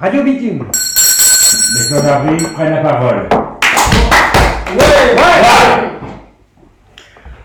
Radio 0.00 0.22
Bitume. 0.22 0.64
Les 1.74 1.92
honorables 1.92 2.42
prennent 2.54 2.72
la 2.72 2.80
parole. 2.80 3.28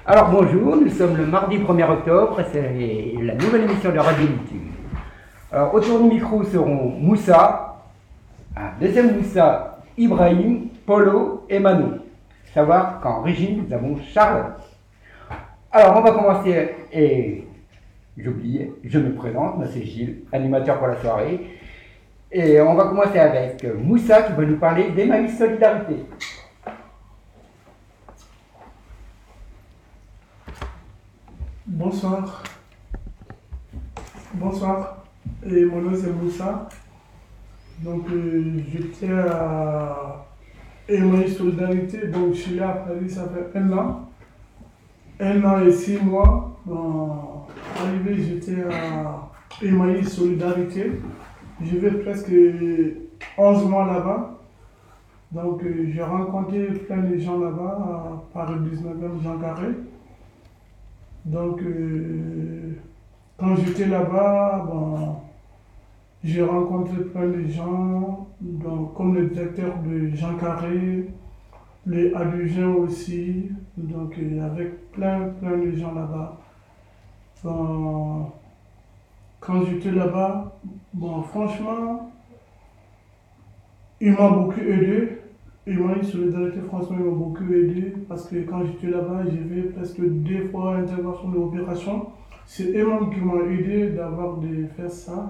Alors 0.05 0.29
bonjour, 0.29 0.77
nous 0.77 0.89
sommes 0.89 1.17
le 1.17 1.25
mardi 1.25 1.57
1er 1.57 1.91
octobre 1.91 2.39
et 2.39 2.45
c'est 2.53 3.13
la 3.21 3.35
nouvelle 3.35 3.63
émission 3.63 3.91
de 3.91 3.99
Radio 3.99 4.27
Bitume. 4.27 4.71
Alors 5.51 5.73
autour 5.73 5.99
du 5.99 6.05
micro 6.07 6.45
seront 6.45 6.91
Moussa, 6.97 7.75
un 8.55 8.69
deuxième 8.79 9.17
Moussa, 9.17 9.79
Ibrahim, 9.97 10.69
Polo 10.85 11.45
et 11.49 11.59
Manon. 11.59 11.99
Savoir 12.53 13.01
qu'en 13.01 13.21
régime 13.21 13.65
nous 13.67 13.75
avons 13.75 13.97
Charlotte. 14.13 14.61
Alors 15.73 15.97
on 15.97 16.01
va 16.01 16.11
commencer 16.13 16.73
et 16.93 17.45
j'oubliais, 18.17 18.71
je 18.81 18.97
me 18.97 19.13
présente, 19.13 19.57
moi 19.57 19.65
c'est 19.73 19.83
Gilles, 19.83 20.19
animateur 20.31 20.77
pour 20.77 20.87
la 20.87 20.95
soirée. 21.01 21.41
Et 22.37 22.59
on 22.59 22.75
va 22.75 22.83
commencer 22.83 23.17
avec 23.17 23.65
Moussa 23.77 24.23
qui 24.23 24.33
va 24.33 24.43
nous 24.43 24.57
parler 24.57 24.91
d'Emmaüs 24.91 25.37
Solidarité. 25.37 26.05
Bonsoir. 31.65 32.43
Bonsoir. 34.33 35.05
Et 35.49 35.63
mon 35.63 35.79
nom 35.79 35.95
c'est 35.95 36.11
Moussa. 36.11 36.67
Donc 37.79 38.09
euh, 38.11 38.59
j'étais 38.69 39.13
à 39.13 40.25
Emmaüs 40.89 41.37
Solidarité, 41.37 42.07
donc 42.07 42.33
je 42.33 42.41
suis 42.41 42.55
là 42.55 42.69
à 42.71 42.73
Paris, 42.73 43.09
ça 43.09 43.29
fait 43.29 43.57
un 43.57 43.71
an. 43.71 44.09
Un 45.21 45.41
an 45.45 45.61
et 45.61 45.71
six 45.71 46.03
mois. 46.03 46.59
Bon, 46.65 47.45
arrivé, 47.79 48.21
j'étais 48.21 48.61
à 48.69 49.29
Emmaüs 49.63 50.09
Solidarité. 50.09 50.99
Je 51.61 51.77
vais 51.77 51.91
presque 51.91 52.31
11 53.37 53.65
mois 53.69 53.85
là-bas. 53.85 54.39
Donc 55.31 55.63
euh, 55.63 55.89
j'ai 55.93 56.03
rencontré 56.03 56.67
plein 56.67 56.97
de 56.97 57.17
gens 57.17 57.39
là-bas, 57.39 58.23
par 58.33 58.51
le 58.51 58.69
19e 58.69 59.21
Jean 59.23 59.37
Carré. 59.39 59.67
Donc, 61.25 61.59
euh, 61.63 62.73
quand 63.37 63.55
j'étais 63.55 63.87
là-bas, 63.87 64.63
bon, 64.67 65.15
j'ai 66.23 66.43
rencontré 66.43 67.03
plein 67.05 67.27
de 67.27 67.47
gens, 67.47 68.27
donc, 68.39 68.93
comme 68.93 69.15
le 69.15 69.27
directeur 69.29 69.79
de 69.79 70.15
Jean 70.15 70.35
Carré, 70.35 71.09
les 71.87 72.13
adjoints 72.13 72.75
aussi, 72.75 73.49
donc 73.75 74.15
euh, 74.19 74.45
avec 74.45 74.91
plein, 74.91 75.29
plein 75.41 75.57
de 75.57 75.71
gens 75.71 75.93
là-bas. 75.93 76.39
Quand 79.45 79.63
j'étais 79.65 79.91
là-bas, 79.91 80.59
bon, 80.93 81.21
franchement, 81.21 82.11
il 84.01 84.11
m'a 84.11 84.29
beaucoup 84.29 84.59
aidé. 84.59 85.19
Et 85.67 85.73
moi, 85.73 85.95
Solidarité, 86.03 86.59
franchement, 86.61 86.97
ils 86.99 87.05
m'ont 87.05 87.15
beaucoup 87.15 87.51
aidé 87.51 87.93
parce 88.07 88.27
que 88.27 88.37
quand 88.43 88.63
j'étais 88.65 88.87
là-bas, 88.87 89.23
j'ai 89.25 89.43
fait 89.43 89.69
presque 89.69 89.99
deux 89.99 90.47
fois 90.49 90.75
intervention 90.75 91.29
de. 91.29 91.63
C'est 92.45 92.77
eux-mêmes 92.77 93.09
qui 93.11 93.19
m'ont 93.21 93.43
aidé 93.49 93.89
d'avoir 93.89 94.37
de 94.37 94.67
faire 94.77 94.91
ça. 94.91 95.29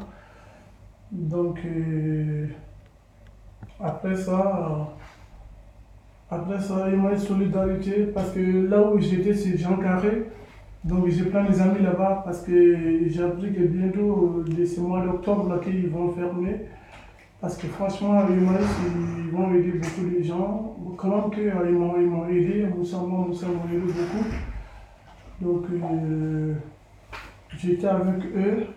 Donc, 1.12 1.60
euh, 1.66 2.48
après 3.80 4.16
ça, 4.16 4.94
après 6.30 6.60
ça, 6.60 6.90
ils 6.90 6.98
m'ont 6.98 7.18
solidarité 7.18 8.08
parce 8.14 8.32
que 8.32 8.68
là 8.68 8.92
où 8.92 9.00
j'étais, 9.00 9.34
c'est 9.34 9.58
Jean 9.58 9.78
Carré. 9.78 10.26
Donc, 10.86 11.08
j'ai 11.10 11.26
plein 11.26 11.46
d'amis 11.46 11.82
là-bas 11.82 12.22
parce 12.24 12.44
que 12.44 13.10
j'ai 13.10 13.24
appris 13.24 13.52
que 13.52 13.62
bientôt, 13.62 14.44
de 14.48 14.64
ce 14.64 14.80
mois 14.80 15.04
d'octobre, 15.04 15.50
là, 15.50 15.58
qu'ils 15.58 15.90
vont 15.90 16.12
fermer. 16.12 16.68
Parce 17.42 17.58
que 17.58 17.66
franchement, 17.68 18.24
les 18.28 18.36
ils 18.36 19.32
vont 19.32 19.54
aider 19.56 19.80
beaucoup 19.80 20.16
de 20.16 20.22
gens. 20.22 20.78
Comment 20.96 21.30
que, 21.32 21.42
euh, 21.42 21.70
ils 21.70 21.76
m'ont 21.76 22.00
ils 22.00 22.08
m'ont 22.08 22.28
aidé, 22.28 22.68
Moussa, 22.68 22.98
moi, 22.98 23.26
Moussa 23.28 23.48
m'ont 23.48 23.68
aidé 23.68 23.80
beaucoup. 23.80 24.26
Donc, 25.42 25.66
euh, 25.72 26.54
j'étais 27.58 27.88
avec 27.88 28.24
eux. 28.26 28.68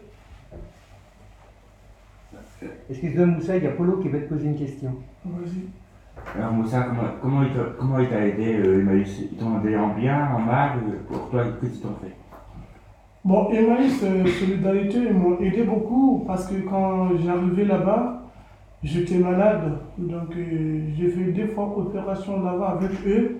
Excuse-moi 2.90 3.26
Moussa, 3.26 3.56
il 3.58 3.64
y 3.64 3.66
a 3.66 3.72
Polo 3.72 3.98
qui 3.98 4.08
va 4.08 4.18
te 4.18 4.28
poser 4.28 4.48
une 4.48 4.58
question? 4.58 4.96
Vas-y. 5.26 5.87
Alors 6.36 6.52
Moussa, 6.52 6.86
comment, 7.20 7.42
comment 7.78 7.98
il 7.98 8.08
t'a 8.08 8.26
aidé 8.26 8.58
euh, 8.58 8.80
Emmaüs? 8.80 9.20
Ils 9.32 9.36
t'ont 9.36 9.60
aidé 9.60 9.76
en 9.76 9.88
bien, 9.94 10.28
en 10.34 10.40
mal 10.40 10.72
euh, 10.76 10.98
Pour 11.08 11.30
toi, 11.30 11.42
qu'est-ce 11.60 11.72
qu'ils 11.72 11.80
t'ont 11.80 11.96
fait 12.02 12.14
Bon, 13.24 13.50
Emmaüs 13.50 14.02
euh, 14.04 14.26
Solidarité, 14.26 14.98
ils 15.10 15.14
m'ont 15.14 15.38
aidé 15.40 15.64
beaucoup 15.64 16.24
parce 16.26 16.46
que 16.46 16.60
quand 16.68 17.08
j'arrivais 17.18 17.64
là-bas, 17.64 18.22
j'étais 18.82 19.18
malade. 19.18 19.78
Donc, 19.98 20.36
euh, 20.36 20.80
j'ai 20.96 21.08
fait 21.08 21.32
deux 21.32 21.48
fois 21.48 21.76
opération 21.76 22.42
là-bas 22.42 22.78
avec 22.80 22.90
eux. 23.06 23.38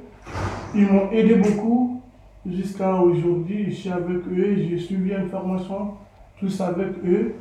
Ils 0.74 0.86
m'ont 0.86 1.10
aidé 1.12 1.36
beaucoup 1.36 2.02
jusqu'à 2.46 2.94
aujourd'hui. 2.94 3.66
Je 3.66 3.74
suis 3.74 3.90
avec 3.90 4.26
eux, 4.26 4.56
j'ai 4.56 4.78
suivi 4.78 5.12
une 5.12 5.28
formation, 5.28 5.92
tous 6.40 6.60
avec 6.60 6.88
eux. 7.06 7.34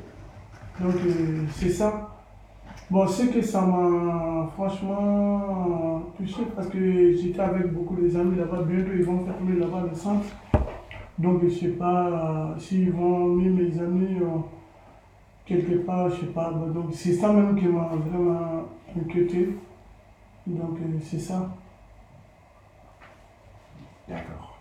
Donc, 0.80 0.94
c'est 1.52 1.70
ça. 1.70 2.07
Bon, 2.90 3.06
c'est 3.06 3.28
que 3.28 3.42
ça 3.42 3.62
m'a 3.62 4.48
franchement 4.54 6.04
touché 6.16 6.44
parce 6.56 6.70
que 6.70 7.12
j'étais 7.12 7.42
avec 7.42 7.74
beaucoup 7.74 7.98
des 7.98 8.16
amis 8.16 8.38
là-bas. 8.38 8.62
Bientôt, 8.64 8.92
ils 8.96 9.04
vont 9.04 9.26
fermer 9.26 9.60
là-bas 9.60 9.88
le 9.90 9.94
centre. 9.94 10.26
Donc, 11.18 11.44
je 11.44 11.50
sais 11.50 11.68
pas 11.70 12.08
euh, 12.08 12.60
s'ils 12.60 12.92
vont 12.92 13.28
mis 13.28 13.50
mes 13.50 13.78
amis 13.78 14.20
euh, 14.22 14.40
quelque 15.46 15.86
part, 15.86 16.10
je 16.12 16.22
sais 16.22 16.28
pas. 16.28 16.52
Donc, 16.52 16.94
c'est 16.94 17.14
ça 17.14 17.34
même 17.34 17.60
qui 17.60 17.68
m'a 17.68 17.90
vraiment 17.94 18.64
inquiété. 18.98 19.58
Donc, 20.46 20.78
euh, 20.80 20.98
c'est 21.02 21.20
ça. 21.20 21.50
D'accord. 24.08 24.57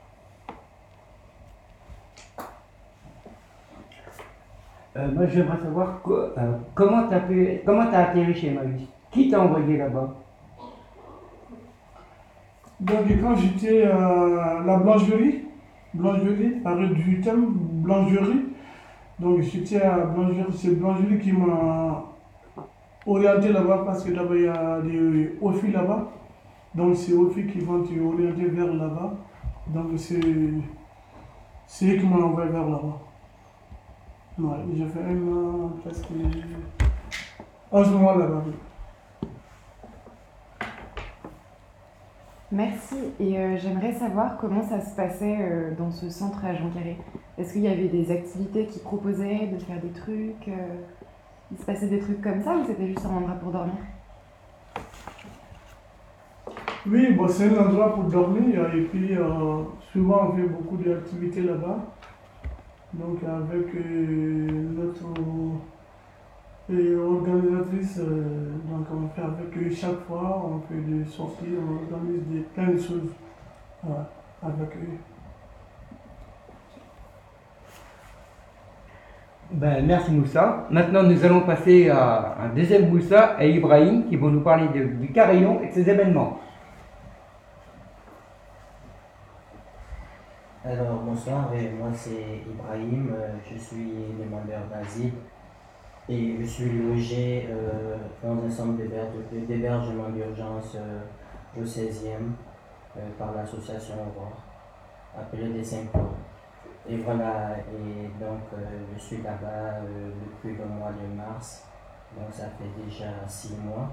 Euh, 4.96 5.08
moi, 5.12 5.26
j'aimerais 5.26 5.58
savoir 5.58 6.00
euh, 6.08 6.56
comment 6.74 7.06
tu 7.08 7.14
as, 7.14 7.20
t'as 7.66 7.98
atterri 7.98 8.34
chez 8.34 8.48
Emmaüs. 8.48 8.80
Qui 9.10 9.28
t'a 9.28 9.42
envoyé 9.42 9.76
là-bas? 9.76 10.14
Donc, 12.80 13.04
quand 13.20 13.36
j'étais 13.36 13.84
à 13.84 14.62
la 14.64 14.76
blancherie, 14.78 15.44
blancherie, 15.92 16.60
Paris 16.62 16.88
18e, 16.88 17.46
blancherie, 17.82 18.44
donc 19.18 19.40
j'étais 19.40 19.82
à 19.82 19.98
blancherie, 19.98 20.44
c'est 20.54 20.78
blancherie 20.78 21.18
qui 21.18 21.32
m'a 21.32 22.04
orienté 23.06 23.52
là-bas 23.52 23.82
parce 23.84 24.04
que 24.04 24.12
là-bas 24.12 24.34
il 24.34 24.42
y 24.42 24.48
a 24.48 24.80
des 24.80 25.36
OFI 25.40 25.72
là-bas. 25.72 26.08
Donc, 26.74 26.96
c'est 26.96 27.12
OFI 27.12 27.46
qui 27.46 27.58
vont 27.58 27.82
te 27.82 27.98
orienter 27.98 28.46
vers 28.46 28.72
là-bas. 28.72 29.14
Donc, 29.68 29.86
c'est 29.96 30.16
eux 30.18 31.96
qui 31.96 32.06
m'ont 32.06 32.22
envoyé 32.22 32.50
vers 32.50 32.64
là-bas. 32.64 33.05
Ouais, 34.38 34.58
j'ai 34.74 34.86
fait 34.86 35.00
un 35.00 35.32
an, 35.32 35.70
presque 35.82 36.08
11 37.72 37.91
mois 37.92 38.16
là-bas. 38.19 38.44
Merci. 42.52 42.97
Et 43.19 43.38
euh, 43.38 43.56
j'aimerais 43.56 43.94
savoir 43.94 44.36
comment 44.36 44.62
ça 44.62 44.82
se 44.82 44.94
passait 44.94 45.38
euh, 45.41 45.74
dans 45.78 45.91
ce 45.91 46.10
centre 46.10 46.44
à 46.44 46.54
Jean 46.54 46.69
Carré. 46.69 46.98
Est-ce 47.38 47.54
qu'il 47.54 47.62
y 47.62 47.69
avait 47.69 47.88
des 47.88 48.10
activités 48.10 48.66
qui 48.66 48.78
proposaient 48.80 49.47
de 49.47 49.58
faire 49.58 49.80
des 49.80 49.88
trucs 49.88 50.48
euh, 50.48 50.82
Il 51.50 51.58
se 51.58 51.64
passait 51.64 51.88
des 51.88 51.98
trucs 51.98 52.20
comme 52.20 52.42
ça 52.42 52.56
ou 52.56 52.64
c'était 52.66 52.88
juste 52.88 53.06
un 53.06 53.16
endroit 53.16 53.36
pour 53.36 53.53
dormir? 53.53 53.74
Oui, 56.86 57.10
bon, 57.14 57.26
c'est 57.26 57.48
un 57.48 57.66
endroit 57.66 57.94
pour 57.94 58.04
dormir 58.04 58.74
et 58.74 58.82
puis 58.82 59.16
souvent 59.92 60.28
on 60.30 60.36
fait 60.36 60.47
beaucoup 60.47 60.76
d'activités 60.76 61.41
là-bas. 61.41 61.78
Donc 62.98 63.18
avec 63.24 63.74
euh, 63.74 64.48
notre 64.74 65.20
euh, 66.70 67.06
organisatrice, 67.06 67.98
euh, 67.98 68.53
donc 68.71 68.86
on 68.91 69.09
fait 69.15 69.21
avec 69.21 69.54
eux 69.59 69.71
chaque 69.71 70.00
fois, 70.09 70.42
on 70.47 70.60
fait 70.60 70.80
des 70.80 71.04
sorties, 71.04 71.44
on 71.60 71.94
organise 71.94 72.22
des, 72.28 72.41
plein 72.54 72.68
de 72.68 72.78
choses 72.78 73.10
avec 74.42 74.76
eux. 74.76 74.97
Ben, 79.50 79.84
merci 79.86 80.12
Moussa. 80.12 80.66
Maintenant, 80.71 81.03
nous 81.03 81.22
allons 81.22 81.42
passer 81.42 81.91
à 81.91 82.36
un 82.44 82.48
deuxième 82.54 82.88
Moussa 82.88 83.36
et 83.41 83.50
Ibrahim 83.50 84.06
qui 84.09 84.16
vont 84.16 84.30
nous 84.30 84.41
parler 84.41 84.68
du 84.68 85.12
carillon 85.12 85.60
et 85.62 85.68
de 85.68 85.72
ses 85.72 85.91
événements. 85.91 86.38
Alors 90.68 90.98
bonsoir, 91.04 91.48
moi 91.78 91.91
c'est 91.95 92.41
Ibrahim, 92.45 93.15
euh, 93.15 93.28
je 93.48 93.57
suis 93.57 93.92
demandeur 94.18 94.66
d'asile 94.68 95.13
et 96.09 96.39
je 96.41 96.45
suis 96.45 96.71
logé 96.83 97.47
euh, 97.48 97.97
dans 98.21 98.42
un 98.45 98.51
centre 98.51 98.77
d'héber- 98.77 99.47
d'hébergement 99.47 100.09
d'urgence 100.09 100.74
euh, 100.74 101.03
au 101.57 101.65
16e 101.65 102.33
euh, 102.97 103.01
par 103.16 103.33
l'association 103.33 103.95
Aurore, 103.95 104.42
appelée 105.16 105.51
des 105.51 105.63
5 105.63 105.95
ans. 105.95 106.10
Et 106.89 106.97
voilà, 106.97 107.59
et 107.59 108.09
donc 108.19 108.41
je 108.95 108.98
suis 109.01 109.22
là-bas 109.22 109.83
depuis 109.84 110.57
le 110.57 110.65
mois 110.66 110.91
de 110.91 111.16
mars 111.16 111.65
Donc 112.16 112.27
ça 112.33 112.45
fait 112.59 112.84
déjà 112.84 113.07
six 113.28 113.57
mois. 113.57 113.89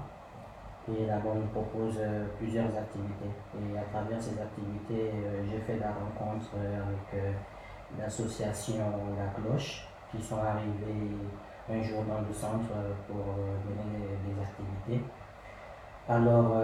Et 0.86 1.06
là-bas, 1.06 1.30
on 1.34 1.46
propose 1.48 1.96
euh, 1.98 2.26
plusieurs 2.38 2.66
activités. 2.76 3.32
Et 3.56 3.78
à 3.78 3.82
travers 3.84 4.20
ces 4.20 4.38
activités, 4.40 5.10
euh, 5.14 5.42
j'ai 5.50 5.58
fait 5.60 5.78
la 5.78 5.92
rencontre 5.92 6.50
euh, 6.58 6.82
avec 6.82 7.34
l'association 7.98 8.74
La 9.16 9.28
Cloche, 9.40 9.86
qui 10.10 10.20
sont 10.22 10.38
arrivés 10.38 11.10
un 11.70 11.82
jour 11.82 12.02
dans 12.04 12.20
le 12.26 12.32
centre 12.32 12.68
pour 13.08 13.16
donner 13.16 14.04
des 14.26 14.42
activités. 14.42 15.04
Alors, 16.06 16.56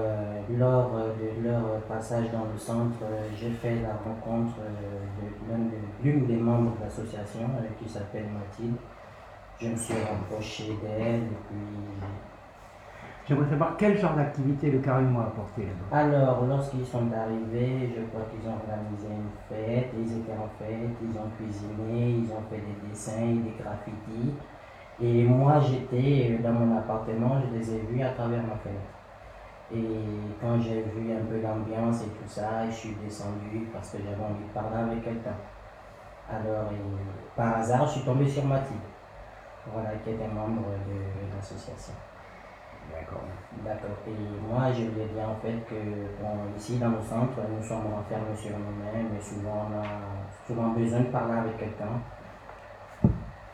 lors 0.51 0.91
de 0.93 1.43
leur 1.49 1.81
passage 1.89 2.31
dans 2.31 2.45
le 2.53 2.59
centre, 2.59 2.99
j'ai 3.35 3.51
fait 3.51 3.77
la 3.81 3.95
rencontre 3.95 4.57
de 4.59 5.51
l'un 5.51 5.59
de- 5.59 6.03
l'une 6.03 6.27
des 6.27 6.37
membres 6.37 6.77
de 6.77 6.85
l'association 6.85 7.49
qui 7.79 7.89
s'appelle 7.89 8.27
Mathilde. 8.29 8.77
Je 9.59 9.69
me 9.69 9.77
suis 9.77 9.95
rapproché 9.95 10.77
d'elle 10.83 11.23
et 11.23 11.39
puis 11.49 12.07
J'aimerais 13.31 13.49
savoir 13.49 13.77
quel 13.79 13.97
genre 13.97 14.17
d'activité 14.17 14.73
le 14.73 14.81
Carillon 14.81 15.21
a 15.21 15.27
apporté 15.27 15.63
là-bas. 15.63 15.97
Alors, 15.97 16.47
lorsqu'ils 16.47 16.85
sont 16.85 17.07
arrivés, 17.13 17.89
je 17.95 18.03
crois 18.11 18.27
qu'ils 18.27 18.51
ont 18.51 18.55
organisé 18.55 19.07
une 19.07 19.31
fête, 19.49 19.87
ils 19.97 20.19
étaient 20.19 20.33
en 20.33 20.49
fête, 20.59 20.97
ils 21.01 21.17
ont 21.17 21.31
cuisiné, 21.39 22.11
ils 22.11 22.33
ont 22.33 22.43
fait 22.51 22.57
des 22.57 22.89
dessins, 22.89 23.37
des 23.37 23.55
graffitis. 23.63 24.35
Et 25.01 25.23
moi, 25.23 25.61
j'étais 25.61 26.41
dans 26.43 26.55
mon 26.55 26.77
appartement, 26.77 27.41
je 27.41 27.57
les 27.57 27.73
ai 27.73 27.79
vus 27.89 28.03
à 28.03 28.11
travers 28.11 28.43
ma 28.43 28.57
fenêtre. 28.57 28.99
Et 29.73 30.01
quand 30.43 30.59
j'ai 30.59 30.83
vu 30.83 31.13
un 31.13 31.25
peu 31.25 31.41
l'ambiance 31.41 32.03
et 32.03 32.09
tout 32.09 32.27
ça, 32.27 32.67
je 32.69 32.75
suis 32.75 32.97
descendu 32.97 33.69
parce 33.73 33.91
que 33.91 33.99
j'avais 33.99 34.25
envie 34.25 34.43
de 34.43 34.53
parler 34.53 34.91
avec 34.91 35.05
quelqu'un. 35.05 35.39
Alors, 36.29 36.73
par 37.37 37.59
hasard, 37.59 37.87
je 37.87 37.93
suis 37.93 38.03
tombé 38.03 38.27
sur 38.27 38.45
Mathilde, 38.45 38.81
voilà, 39.73 39.91
qui 40.03 40.11
était 40.11 40.27
membre 40.27 40.67
de 40.85 41.33
l'association. 41.33 41.95
D'accord. 42.93 43.23
D'accord. 43.65 43.97
Et 44.07 44.15
moi, 44.49 44.73
je 44.73 44.83
ai 44.83 45.07
dit 45.09 45.21
en 45.21 45.37
fait 45.43 45.59
que 45.69 45.75
bon, 46.21 46.35
ici 46.57 46.79
dans 46.79 46.91
le 46.91 47.01
centre, 47.03 47.39
nous 47.51 47.63
sommes 47.63 47.87
renfermés 47.95 48.37
sur 48.37 48.51
nous-mêmes 48.59 49.11
et 49.19 49.23
souvent 49.23 49.67
on 49.71 49.79
a 49.79 49.85
souvent 50.47 50.69
besoin 50.71 51.01
de 51.01 51.05
parler 51.07 51.39
avec 51.39 51.57
quelqu'un. 51.59 51.99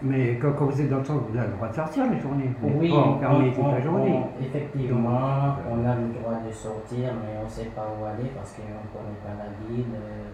Mais 0.02 0.36
quand, 0.38 0.52
quand 0.52 0.66
vous 0.66 0.80
êtes 0.80 0.90
dans 0.90 0.98
le 0.98 1.04
centre, 1.04 1.24
vous 1.30 1.36
avez 1.38 1.48
le 1.48 1.54
droit 1.54 1.68
de 1.68 1.74
sortir 1.74 2.04
la 2.10 2.18
journée. 2.18 2.50
Vous 2.60 2.68
Oui, 2.78 2.90
pas 2.90 2.96
enfermé 2.98 3.52
toute 3.54 3.64
la 3.72 3.80
journée. 3.80 4.20
on- 4.24 4.42
effectivement, 4.44 5.56
on 5.70 5.84
a 5.88 5.94
le 5.96 6.08
droit 6.20 6.34
de 6.46 6.52
sortir, 6.52 7.12
mais 7.22 7.38
on 7.40 7.44
ne 7.44 7.48
sait 7.48 7.70
pas 7.74 7.88
où 7.98 8.04
aller 8.04 8.28
parce 8.36 8.52
qu'on 8.52 8.62
ne 8.62 8.92
connaît 8.92 9.20
pas 9.24 9.34
la 9.42 9.48
ville. 9.66 9.86
euh, 9.94 10.28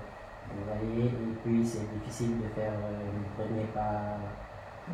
vous 0.55 0.65
voyez, 0.69 1.07
et 1.07 1.35
puis 1.45 1.65
c'est 1.65 1.89
difficile 1.95 2.37
de 2.43 2.49
faire 2.61 2.73
euh, 2.73 2.99
le 3.15 3.43
premier 3.43 3.65
pas, 3.73 4.19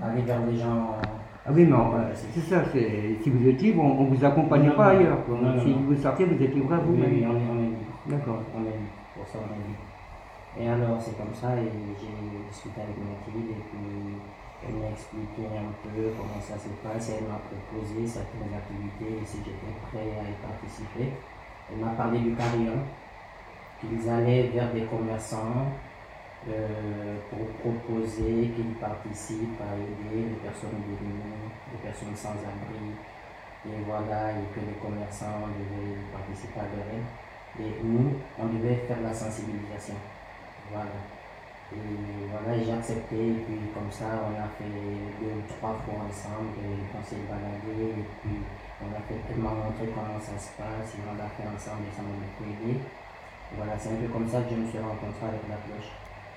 aller 0.07 0.23
vers 0.23 0.41
les 0.47 0.57
gens. 0.57 0.99
Ah 1.46 1.50
oui, 1.55 1.64
mais 1.64 1.73
euh, 1.76 2.12
c'est 2.14 2.40
ça, 2.40 2.62
si 2.70 3.31
vous 3.31 3.49
êtes 3.49 3.61
libre, 3.62 3.82
on 3.82 4.05
ne 4.05 4.14
vous 4.14 4.25
accompagne 4.25 4.67
Non, 4.69 4.76
pas 4.76 4.93
non. 4.93 4.99
ailleurs. 5.00 5.25
quoi. 5.25 5.37
Non, 5.40 5.55
non, 5.56 5.62
si 5.64 5.73
vous 5.73 5.96
sortez, 5.96 6.25
vous 6.26 6.43
êtes 6.43 6.55
libre 6.55 6.75
à 6.75 6.76
Oui, 6.79 6.82
vous-même. 6.87 7.11
oui, 7.11 7.25
on 7.25 7.32
est, 7.37 7.49
on 7.50 7.58
est 7.64 7.69
libre. 7.73 7.94
D'accord. 8.06 8.43
On 8.55 8.61
est 8.69 8.76
libre, 8.76 8.93
pour 9.17 9.26
ça 9.26 9.38
on 9.40 9.49
est 9.49 9.64
libre. 9.64 9.85
Et 10.61 10.67
alors 10.69 10.99
c'est 11.00 11.17
comme 11.17 11.32
ça 11.32 11.55
et 11.56 11.70
j'ai 11.70 12.12
discuté 12.50 12.81
avec 12.82 12.96
Mathilde 12.99 13.46
et 13.52 13.62
puis 13.69 13.79
elle 14.67 14.75
m'a 14.75 14.90
expliqué 14.90 15.46
un 15.55 15.70
peu 15.87 16.11
comment 16.19 16.40
ça 16.43 16.58
se 16.58 16.67
passe 16.82 17.14
elle 17.14 17.29
m'a 17.31 17.38
proposé 17.46 18.02
certaines 18.08 18.50
activités 18.50 19.23
et 19.23 19.25
si 19.25 19.38
j'étais 19.44 19.73
prêt 19.87 20.08
à 20.19 20.25
y 20.26 20.35
participer. 20.43 21.14
Elle 21.70 21.79
m'a 21.85 21.93
parlé 21.94 22.19
du 22.19 22.32
carillon, 22.35 22.81
qu'ils 23.79 24.02
allaient 24.08 24.50
vers 24.52 24.73
des 24.73 24.82
commerçants 24.88 25.70
euh, 26.46 27.17
pour 27.31 27.46
proposer 27.58 28.52
qu'ils 28.55 28.75
participent 28.79 29.61
à 29.61 29.75
aider 29.75 30.31
les 30.31 30.38
personnes 30.38 30.79
démunies, 30.87 31.50
les 31.73 31.79
personnes 31.82 32.14
sans 32.14 32.38
abri. 32.38 32.94
Et 33.67 33.82
voilà, 33.85 34.31
et 34.31 34.46
que 34.55 34.61
les 34.61 34.79
commerçants 34.79 35.50
devaient 35.50 35.99
participer 36.14 36.61
à 36.61 36.70
leur. 36.70 37.02
Et 37.58 37.82
nous, 37.82 38.14
on 38.38 38.46
devait 38.46 38.87
faire 38.87 39.02
la 39.02 39.12
sensibilisation. 39.12 39.99
Voilà. 40.70 40.94
Et 41.75 41.76
voilà, 42.32 42.56
j'ai 42.56 42.73
accepté, 42.73 43.19
et 43.19 43.44
puis 43.44 43.69
comme 43.75 43.93
ça, 43.93 44.25
on 44.25 44.32
a 44.32 44.49
fait 44.56 44.73
deux 45.20 45.37
ou 45.37 45.44
trois 45.52 45.76
fois 45.85 46.06
ensemble, 46.08 46.56
et 46.64 46.81
on 46.96 47.02
s'est 47.05 47.20
baladé, 47.29 47.93
et 47.93 48.06
puis 48.23 48.40
on 48.81 48.88
a 48.88 49.00
fait, 49.05 49.20
elle 49.29 49.43
m'a 49.43 49.52
montré 49.52 49.93
comment 49.93 50.17
ça 50.17 50.38
se 50.40 50.56
passe, 50.56 50.96
et 50.96 51.05
on 51.05 51.12
l'a 51.19 51.29
fait 51.29 51.44
ensemble, 51.44 51.85
et 51.85 51.93
ça 51.93 52.00
m'a 52.00 52.17
beaucoup 52.17 52.49
aidé. 52.49 52.81
Voilà, 53.52 53.76
c'est 53.76 53.93
un 53.93 54.00
peu 54.00 54.08
comme 54.08 54.29
ça 54.29 54.40
que 54.49 54.56
je 54.56 54.61
me 54.64 54.67
suis 54.70 54.79
rencontré 54.81 55.29
avec 55.29 55.44
la 55.44 55.61
cloche. 55.61 55.93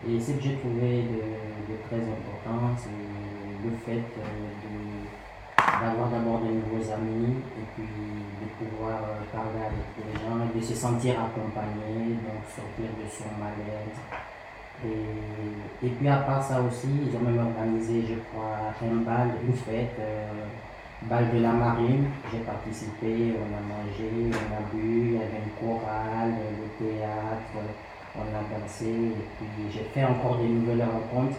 Et 0.08 0.20
ce 0.20 0.32
que 0.32 0.42
j'ai 0.42 0.56
trouvé 0.56 1.04
de, 1.04 1.78
très 1.88 2.02
important, 2.02 2.74
c'est 2.76 2.90
le 2.90 3.72
fait 3.86 4.02
euh, 4.18 5.62
d'avoir 5.80 6.10
d'abord 6.10 6.40
de 6.40 6.50
nouveaux 6.58 6.92
amis 6.92 7.38
et 7.54 7.66
puis 7.76 7.86
de 7.86 8.66
pouvoir 8.66 8.98
euh, 8.98 9.22
parler 9.32 9.62
avec 9.62 9.94
les 10.02 10.14
gens 10.18 10.42
et 10.42 10.58
de 10.58 10.64
se 10.64 10.74
sentir 10.74 11.22
accompagné, 11.22 12.18
donc 12.18 12.42
sortir 12.50 12.90
de 12.98 13.06
son 13.08 13.30
malaise. 13.38 13.94
Et, 14.84 15.86
et 15.86 15.90
puis 15.92 16.08
à 16.08 16.18
part 16.18 16.42
ça 16.42 16.60
aussi, 16.62 16.88
ils 17.06 17.16
ont 17.16 17.22
même 17.22 17.38
organisé, 17.38 18.02
je 18.02 18.16
crois, 18.34 18.74
un 18.82 18.96
bal, 19.06 19.30
une 19.46 19.54
fête, 19.54 19.98
euh, 20.00 20.46
bal 21.04 21.30
de 21.32 21.44
la 21.44 21.52
marine. 21.52 22.06
J'ai 22.32 22.40
participé, 22.40 23.36
on 23.38 23.54
a 23.54 23.62
mangé, 23.62 24.10
on 24.34 24.56
a 24.58 24.62
bu, 24.74 25.10
il 25.10 25.14
y 25.14 25.18
avait 25.18 25.46
une 25.46 25.54
chorale, 25.62 26.34
le 26.58 26.84
théâtre, 26.84 27.54
on 28.16 28.28
a 28.28 28.44
dansé 28.44 28.90
et 28.90 29.26
puis 29.38 29.72
j'ai 29.72 29.86
fait 29.94 30.04
encore 30.04 30.38
des 30.38 30.48
nouvelles 30.48 30.84
rencontres. 30.84 31.38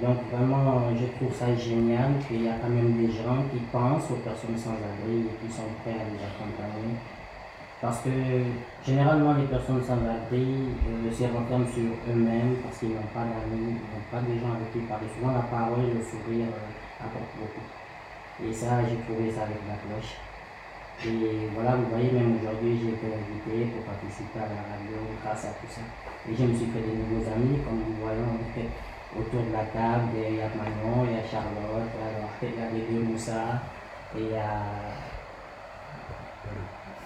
Donc 0.00 0.16
vraiment, 0.32 0.88
je 0.96 1.04
trouve 1.16 1.34
ça 1.36 1.54
génial 1.54 2.16
qu'il 2.26 2.44
y 2.44 2.48
a 2.48 2.56
quand 2.62 2.70
même 2.70 2.96
des 2.96 3.12
gens 3.12 3.44
qui 3.52 3.60
pensent 3.70 4.10
aux 4.10 4.20
personnes 4.24 4.56
sans 4.56 4.72
abri 4.72 5.28
et 5.28 5.34
qui 5.40 5.52
sont 5.52 5.68
prêts 5.84 6.00
à 6.00 6.04
les 6.08 6.20
accompagner. 6.20 6.96
Parce 7.82 8.00
que 8.00 8.10
généralement, 8.86 9.34
les 9.34 9.44
personnes 9.44 9.82
sans 9.82 10.00
abri 10.06 10.70
euh, 10.86 11.10
se 11.10 11.24
renferment 11.24 11.66
sur 11.66 11.90
eux-mêmes 12.08 12.56
parce 12.62 12.78
qu'ils 12.78 12.94
n'ont 12.94 13.12
pas 13.12 13.26
d'amis, 13.26 13.74
ils 13.74 13.90
n'ont 13.90 14.08
pas 14.08 14.22
de 14.22 14.32
gens 14.38 14.54
avec 14.54 14.72
qui 14.72 14.78
parler. 14.86 15.06
Souvent, 15.18 15.34
la 15.34 15.44
parole 15.50 15.84
et 15.90 15.94
le 15.98 16.00
sourire 16.00 16.46
euh, 16.46 17.04
apportent 17.04 17.36
beaucoup. 17.36 17.66
Et 18.40 18.52
ça, 18.52 18.80
j'ai 18.88 18.96
trouvé 19.02 19.30
ça 19.30 19.42
avec 19.44 19.58
la 19.66 19.76
cloche. 19.82 20.14
Et 21.04 21.50
voilà, 21.52 21.74
vous 21.74 21.86
voyez, 21.90 22.12
même 22.12 22.38
aujourd'hui, 22.38 22.78
j'ai 22.78 22.90
été 22.94 23.08
invité 23.10 23.66
pour 23.74 23.82
participer 23.82 24.38
à 24.38 24.46
la 24.54 24.62
radio 24.70 25.02
grâce 25.18 25.42
à 25.46 25.48
tout 25.58 25.66
ça. 25.66 25.82
Et 26.30 26.32
je 26.36 26.46
me 26.46 26.54
suis 26.54 26.70
fait 26.70 26.78
des 26.78 26.94
nouveaux 26.94 27.26
amis, 27.26 27.58
comme 27.66 27.82
vous 27.82 28.06
voyez, 28.06 28.22
on 28.22 28.38
était 28.38 28.70
autour 29.18 29.42
de 29.42 29.50
la 29.52 29.66
table, 29.74 30.14
il 30.14 30.38
y 30.38 30.40
a 30.40 30.46
Manon, 30.54 31.02
il 31.10 31.10
y 31.10 31.18
a 31.18 31.26
Charlotte, 31.26 31.90
alors 31.98 32.30
il 32.38 32.54
y 32.54 32.56
a 32.62 32.70
les 32.70 32.86
deux 32.86 33.02
Moussa, 33.02 33.66
et 34.14 34.22
il 34.22 34.30
y 34.30 34.38
a. 34.38 34.62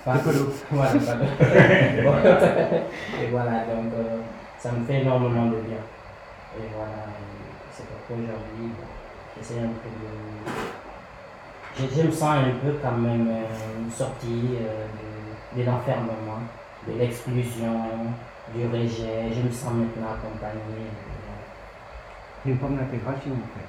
Voilà, 0.05 0.21
et 3.23 3.27
voilà, 3.33 3.65
donc 3.65 3.97
euh, 3.97 4.21
ça 4.59 4.73
me 4.73 4.85
fait 4.85 5.01
énormément 5.01 5.47
de 5.47 5.57
bien. 5.65 5.81
Et 6.59 6.69
voilà, 6.77 7.07
c'est 7.73 7.87
pourquoi 7.89 8.17
aujourd'hui, 8.17 8.73
j'essaie 9.37 9.61
un 9.61 9.73
peu 9.81 9.89
de. 9.89 10.76
Je, 11.79 11.85
je 11.95 12.07
me 12.07 12.11
sens 12.11 12.37
un 12.39 12.51
peu 12.65 12.73
quand 12.83 12.97
même 12.97 13.29
euh, 13.29 13.91
sorti 13.91 14.57
euh, 14.61 14.87
de, 15.55 15.61
de 15.61 15.67
l'enfermement, 15.67 16.41
de 16.89 16.99
l'exclusion, 16.99 17.81
du 18.55 18.65
rejet. 18.67 19.33
Je 19.35 19.43
me 19.43 19.51
sens 19.51 19.73
maintenant 19.75 20.15
accompagné. 20.15 20.87
C'est 22.43 22.51
une 22.51 22.59
forme 22.59 22.77
d'intégration 22.77 23.33
en 23.33 23.59
fait. 23.59 23.69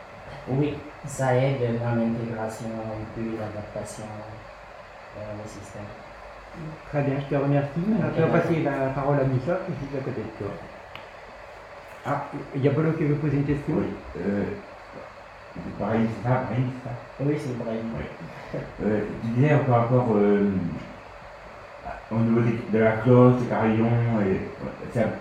Oui, 0.49 0.73
ça 1.05 1.35
aide 1.35 1.79
dans 1.81 1.95
l'intégration 1.95 2.67
et 2.67 3.05
puis 3.19 3.31
l'adaptation 3.37 4.05
euh, 5.17 5.43
au 5.43 5.47
système. 5.47 5.83
Très 6.89 7.01
bien, 7.01 7.15
je 7.19 7.35
te 7.35 7.41
remercie. 7.41 7.69
Maintenant, 7.77 8.09
je 8.17 8.23
vais 8.23 8.31
passer 8.31 8.63
la 8.63 8.89
parole 8.95 9.19
à 9.19 9.23
Moussa, 9.25 9.59
qui 9.65 9.71
est 9.73 9.75
juste 9.81 9.95
à 9.95 10.03
côté 10.03 10.21
de 10.21 10.45
toi. 10.45 10.53
Ah, 12.05 12.25
il 12.55 12.63
y 12.63 12.67
a 12.67 12.71
Polo 12.71 12.93
qui 12.93 13.03
veut 13.03 13.15
poser 13.15 13.37
une 13.37 13.45
question 13.45 13.75
Oui. 13.75 13.87
Euh, 14.19 14.43
c'est 15.53 15.77
pareil, 15.77 16.07
c'est 16.15 16.23
ça, 16.27 16.35
pareil, 16.35 16.63
c'est 16.83 16.89
ça. 16.89 16.95
Oui, 17.19 17.35
c'est 17.39 17.57
vrai. 17.63 17.79
Euh, 18.83 19.01
tu 19.21 19.27
disais 19.29 19.57
par 19.67 19.81
rapport 19.81 20.07
euh, 20.15 20.51
au 22.11 22.19
niveau 22.19 22.41
de 22.41 22.77
la 22.77 22.91
cloche, 22.97 23.41
des 23.41 23.47
carillons, 23.47 24.21
et, 24.21 24.53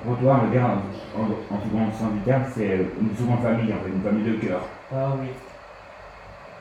pour 0.05 0.19
toi, 0.19 0.41
on 0.43 0.47
va 0.47 0.51
dire, 0.51 0.65
en, 0.65 1.21
en, 1.21 1.57
en 1.57 1.61
second 1.61 1.93
sens 1.93 2.13
du 2.13 2.21
terme, 2.21 2.45
c'est 2.55 2.79
une 3.01 3.17
seconde 3.17 3.43
famille, 3.43 3.73
en 3.73 3.81
fait, 3.81 3.91
une 3.91 4.03
famille 4.03 4.25
de 4.25 4.35
cœur. 4.35 4.61
Ah 4.93 5.15
oui. 5.19 5.29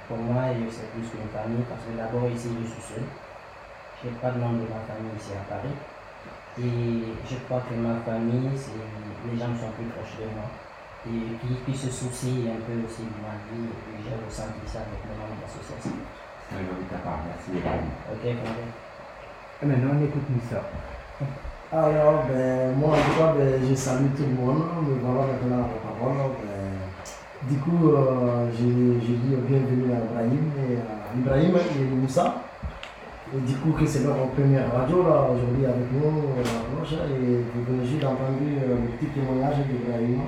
Pour 0.07 0.17
moi, 0.17 0.43
euh, 0.43 0.69
c'est 0.69 0.91
plus 0.91 1.09
qu'une 1.09 1.29
famille 1.29 1.65
parce 1.67 1.83
que 1.85 1.91
d'abord 1.97 2.29
ici, 2.29 2.49
je 2.61 2.67
suis 2.67 2.81
seul. 2.81 3.03
Je 4.01 4.07
n'ai 4.09 4.15
pas 4.15 4.31
de 4.31 4.39
membre 4.39 4.61
de 4.63 4.67
ma 4.67 4.81
famille 4.81 5.15
ici 5.17 5.33
à 5.33 5.43
Paris. 5.49 5.75
Et 6.57 7.21
je 7.23 7.35
crois 7.45 7.61
que 7.61 7.73
ma 7.75 8.01
famille, 8.01 8.49
les 9.23 9.37
gens 9.37 9.55
sont 9.55 9.71
plus 9.73 9.87
proches 9.87 10.17
de 10.17 10.25
moi. 10.33 10.61
Et 11.05 11.37
qui, 11.37 11.53
qui 11.65 11.77
se 11.77 11.89
soucient 11.91 12.49
un 12.49 12.61
peu 12.65 12.73
aussi 12.81 13.05
de 13.05 13.17
ma 13.21 13.37
vie. 13.45 13.69
Et 13.69 13.77
puis 13.85 14.01
j'ai 14.01 14.17
ressenti 14.17 14.65
ça 14.65 14.81
avec 14.89 15.05
mes 15.05 15.13
membres 15.13 15.37
d'association. 15.37 15.93
C'est 16.49 16.57
un 16.57 16.65
de 16.65 16.85
ta 16.89 16.97
part, 17.01 17.21
merci. 17.25 17.61
Ok, 17.61 18.21
Fondé 18.21 18.65
Et 19.61 19.65
maintenant, 19.65 19.97
on 19.97 20.03
écoute 20.03 20.29
Moussa. 20.29 20.61
Alors, 21.71 22.25
ben, 22.29 22.77
moi, 22.77 22.89
en 22.89 23.01
tout 23.01 23.17
cas, 23.17 23.33
ben, 23.37 23.61
je 23.67 23.75
salue 23.75 24.13
tout 24.15 24.23
le 24.23 24.35
monde. 24.37 24.63
Me 24.85 24.95
voilà 25.01 25.25
maintenant 25.33 25.65
la 25.65 25.77
parole. 25.81 26.37
Ben, 26.41 27.49
du 27.49 27.57
coup, 27.57 27.89
euh, 27.89 28.49
j'ai 28.53 29.01
j'ai 29.05 29.17
dit 29.17 29.35
bienvenue 29.47 29.91
à 29.93 30.01
Ibrahim 30.01 30.49
et 30.57 30.77
à 30.77 31.17
Ibrahim 31.17 31.55
et 31.57 31.95
Moussa. 31.95 32.41
Et 33.35 33.39
du 33.41 33.55
coup, 33.55 33.71
que 33.71 33.85
c'est 33.85 34.03
leur 34.03 34.15
première 34.29 34.71
radio 34.71 35.03
là 35.03 35.27
aujourd'hui 35.33 35.65
avec 35.65 35.91
nous, 35.91 36.29
euh, 36.37 37.05
et 37.19 37.43
vous 37.53 37.63
venez 37.65 37.85
juste 37.85 38.01
d'entendre 38.01 38.37
euh, 38.41 38.77
le 38.81 38.97
petit 38.97 39.11
témoignage 39.11 39.57
d'Ibrahim. 39.65 40.21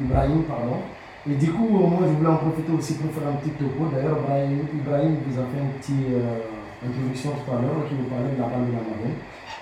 Ibrahim, 0.00 0.42
pardon. 0.44 0.80
Et 1.28 1.34
du 1.34 1.50
coup, 1.52 1.68
moi 1.68 2.06
je 2.06 2.14
voulais 2.16 2.30
en 2.30 2.36
profiter 2.36 2.72
aussi 2.72 2.94
pour 2.94 3.12
faire 3.12 3.28
un 3.28 3.36
petit 3.36 3.50
topo. 3.50 3.90
D'ailleurs, 3.92 4.18
Ibrahim, 4.22 5.16
vous 5.26 5.38
a 5.38 5.44
fait 5.50 5.60
une 5.60 5.74
petite 5.76 6.08
euh, 6.14 6.86
introduction 6.86 7.32
tout 7.36 7.50
à 7.52 7.60
l'heure 7.60 7.84
qui 7.88 7.94
vous 7.94 8.08
parlait 8.08 8.32
de 8.32 8.40
la 8.40 8.48
bande 8.48 8.70
de 8.70 8.72
la 8.72 8.84
marine. 8.86 9.18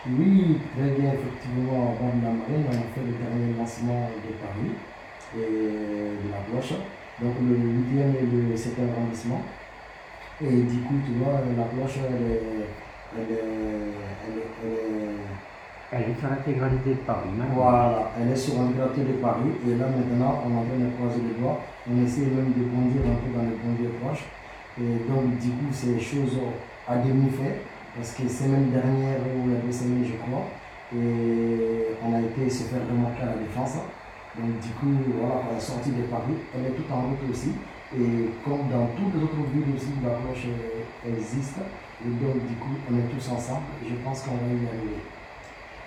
Oui, 0.07 0.61
très 0.77 0.95
bien, 0.95 1.11
effectivement, 1.17 1.91
en 1.91 1.93
bande 1.99 2.21
de 2.21 2.27
la 2.29 2.35
marine, 2.39 2.71
on 2.71 2.77
a 2.77 2.87
fait 2.95 3.03
le 3.03 3.15
dernier 3.19 3.59
lancement 3.59 4.11
de 4.15 4.31
Paris 4.39 4.73
et 5.35 6.23
de 6.23 6.29
la 6.31 6.41
cloche. 6.47 6.79
Donc 7.19 7.35
le 7.41 7.57
8e 7.57 8.15
et 8.15 8.29
le 8.29 8.55
7e 8.55 8.93
arrondissement. 8.93 9.43
Et 10.41 10.63
du 10.69 10.79
coup, 10.85 11.01
tu 11.03 11.13
vois, 11.19 11.41
la 11.57 11.65
cloche, 11.73 11.99
elle 12.05 12.21
est 12.23 12.77
Elle 15.93 16.11
est 16.11 16.19
sur 16.19 16.29
l'intégralité 16.29 16.91
de 16.91 17.03
Paris. 17.07 17.31
maintenant. 17.31 17.55
voilà, 17.55 18.11
elle 18.19 18.33
est 18.33 18.37
sur 18.37 18.59
l'intégralité 18.59 19.03
de 19.07 19.19
Paris. 19.23 19.55
Et 19.63 19.75
là, 19.79 19.87
maintenant, 19.87 20.43
on 20.43 20.59
en 20.59 20.65
train 20.67 20.83
de 20.83 20.91
croiser 20.99 21.23
les 21.23 21.39
doigts. 21.39 21.63
On 21.87 22.03
essaie 22.03 22.27
même 22.27 22.51
de 22.59 22.67
bondir 22.67 23.07
un 23.07 23.15
peu 23.23 23.31
dans 23.31 23.47
les 23.47 23.55
bondiers 23.63 23.95
proches. 24.03 24.27
Et 24.83 25.07
donc, 25.07 25.39
du 25.39 25.51
coup, 25.51 25.71
c'est 25.71 26.01
chose 26.01 26.39
à 26.89 26.99
demi 26.99 27.31
fait. 27.31 27.63
Parce 27.95 28.13
que 28.13 28.29
semaine 28.29 28.71
dernière, 28.75 29.23
ou 29.39 29.49
la 29.49 29.63
deux 29.63 29.73
je 29.73 30.17
crois, 30.27 30.51
on 30.93 32.15
a 32.15 32.21
été 32.21 32.51
se 32.51 32.65
faire 32.65 32.83
remarquer 32.91 33.23
à 33.23 33.27
la 33.27 33.39
défense. 33.39 33.79
Donc, 34.37 34.59
du 34.59 34.69
coup, 34.75 34.91
voilà, 35.17 35.55
la 35.55 35.61
sortie 35.61 35.91
de 35.91 36.03
Paris, 36.11 36.35
elle 36.53 36.67
est 36.67 36.75
toute 36.75 36.91
en 36.91 37.09
route 37.09 37.23
aussi. 37.31 37.55
Et 37.95 38.29
comme 38.45 38.67
dans 38.69 38.91
toutes 38.99 39.15
les 39.15 39.23
autres 39.23 39.47
villes 39.55 39.71
aussi, 39.75 39.95
la 40.03 40.19
cloche 40.19 40.51
euh, 40.51 41.15
existe. 41.15 41.63
Et 42.05 42.11
donc, 42.11 42.35
du 42.43 42.55
coup, 42.59 42.75
on 42.91 42.99
est 42.99 43.09
tous 43.09 43.31
ensemble. 43.31 43.71
Je 43.87 43.95
pense 44.05 44.23
qu'on 44.23 44.35
va 44.35 44.51
y 44.51 44.67
arriver. 44.67 44.99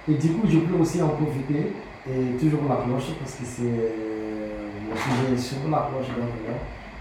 Et 0.09 0.15
du 0.15 0.29
coup, 0.29 0.47
je 0.47 0.57
peux 0.59 0.81
aussi 0.81 1.01
en 1.01 1.09
profiter, 1.09 1.73
et 2.09 2.37
toujours 2.39 2.61
la 2.67 2.77
cloche, 2.77 3.11
parce 3.19 3.35
que 3.35 3.45
c'est 3.45 3.63
mon 3.63 4.95
sujet 4.95 5.37
sur 5.37 5.69
la 5.69 5.89
cloche. 5.91 6.07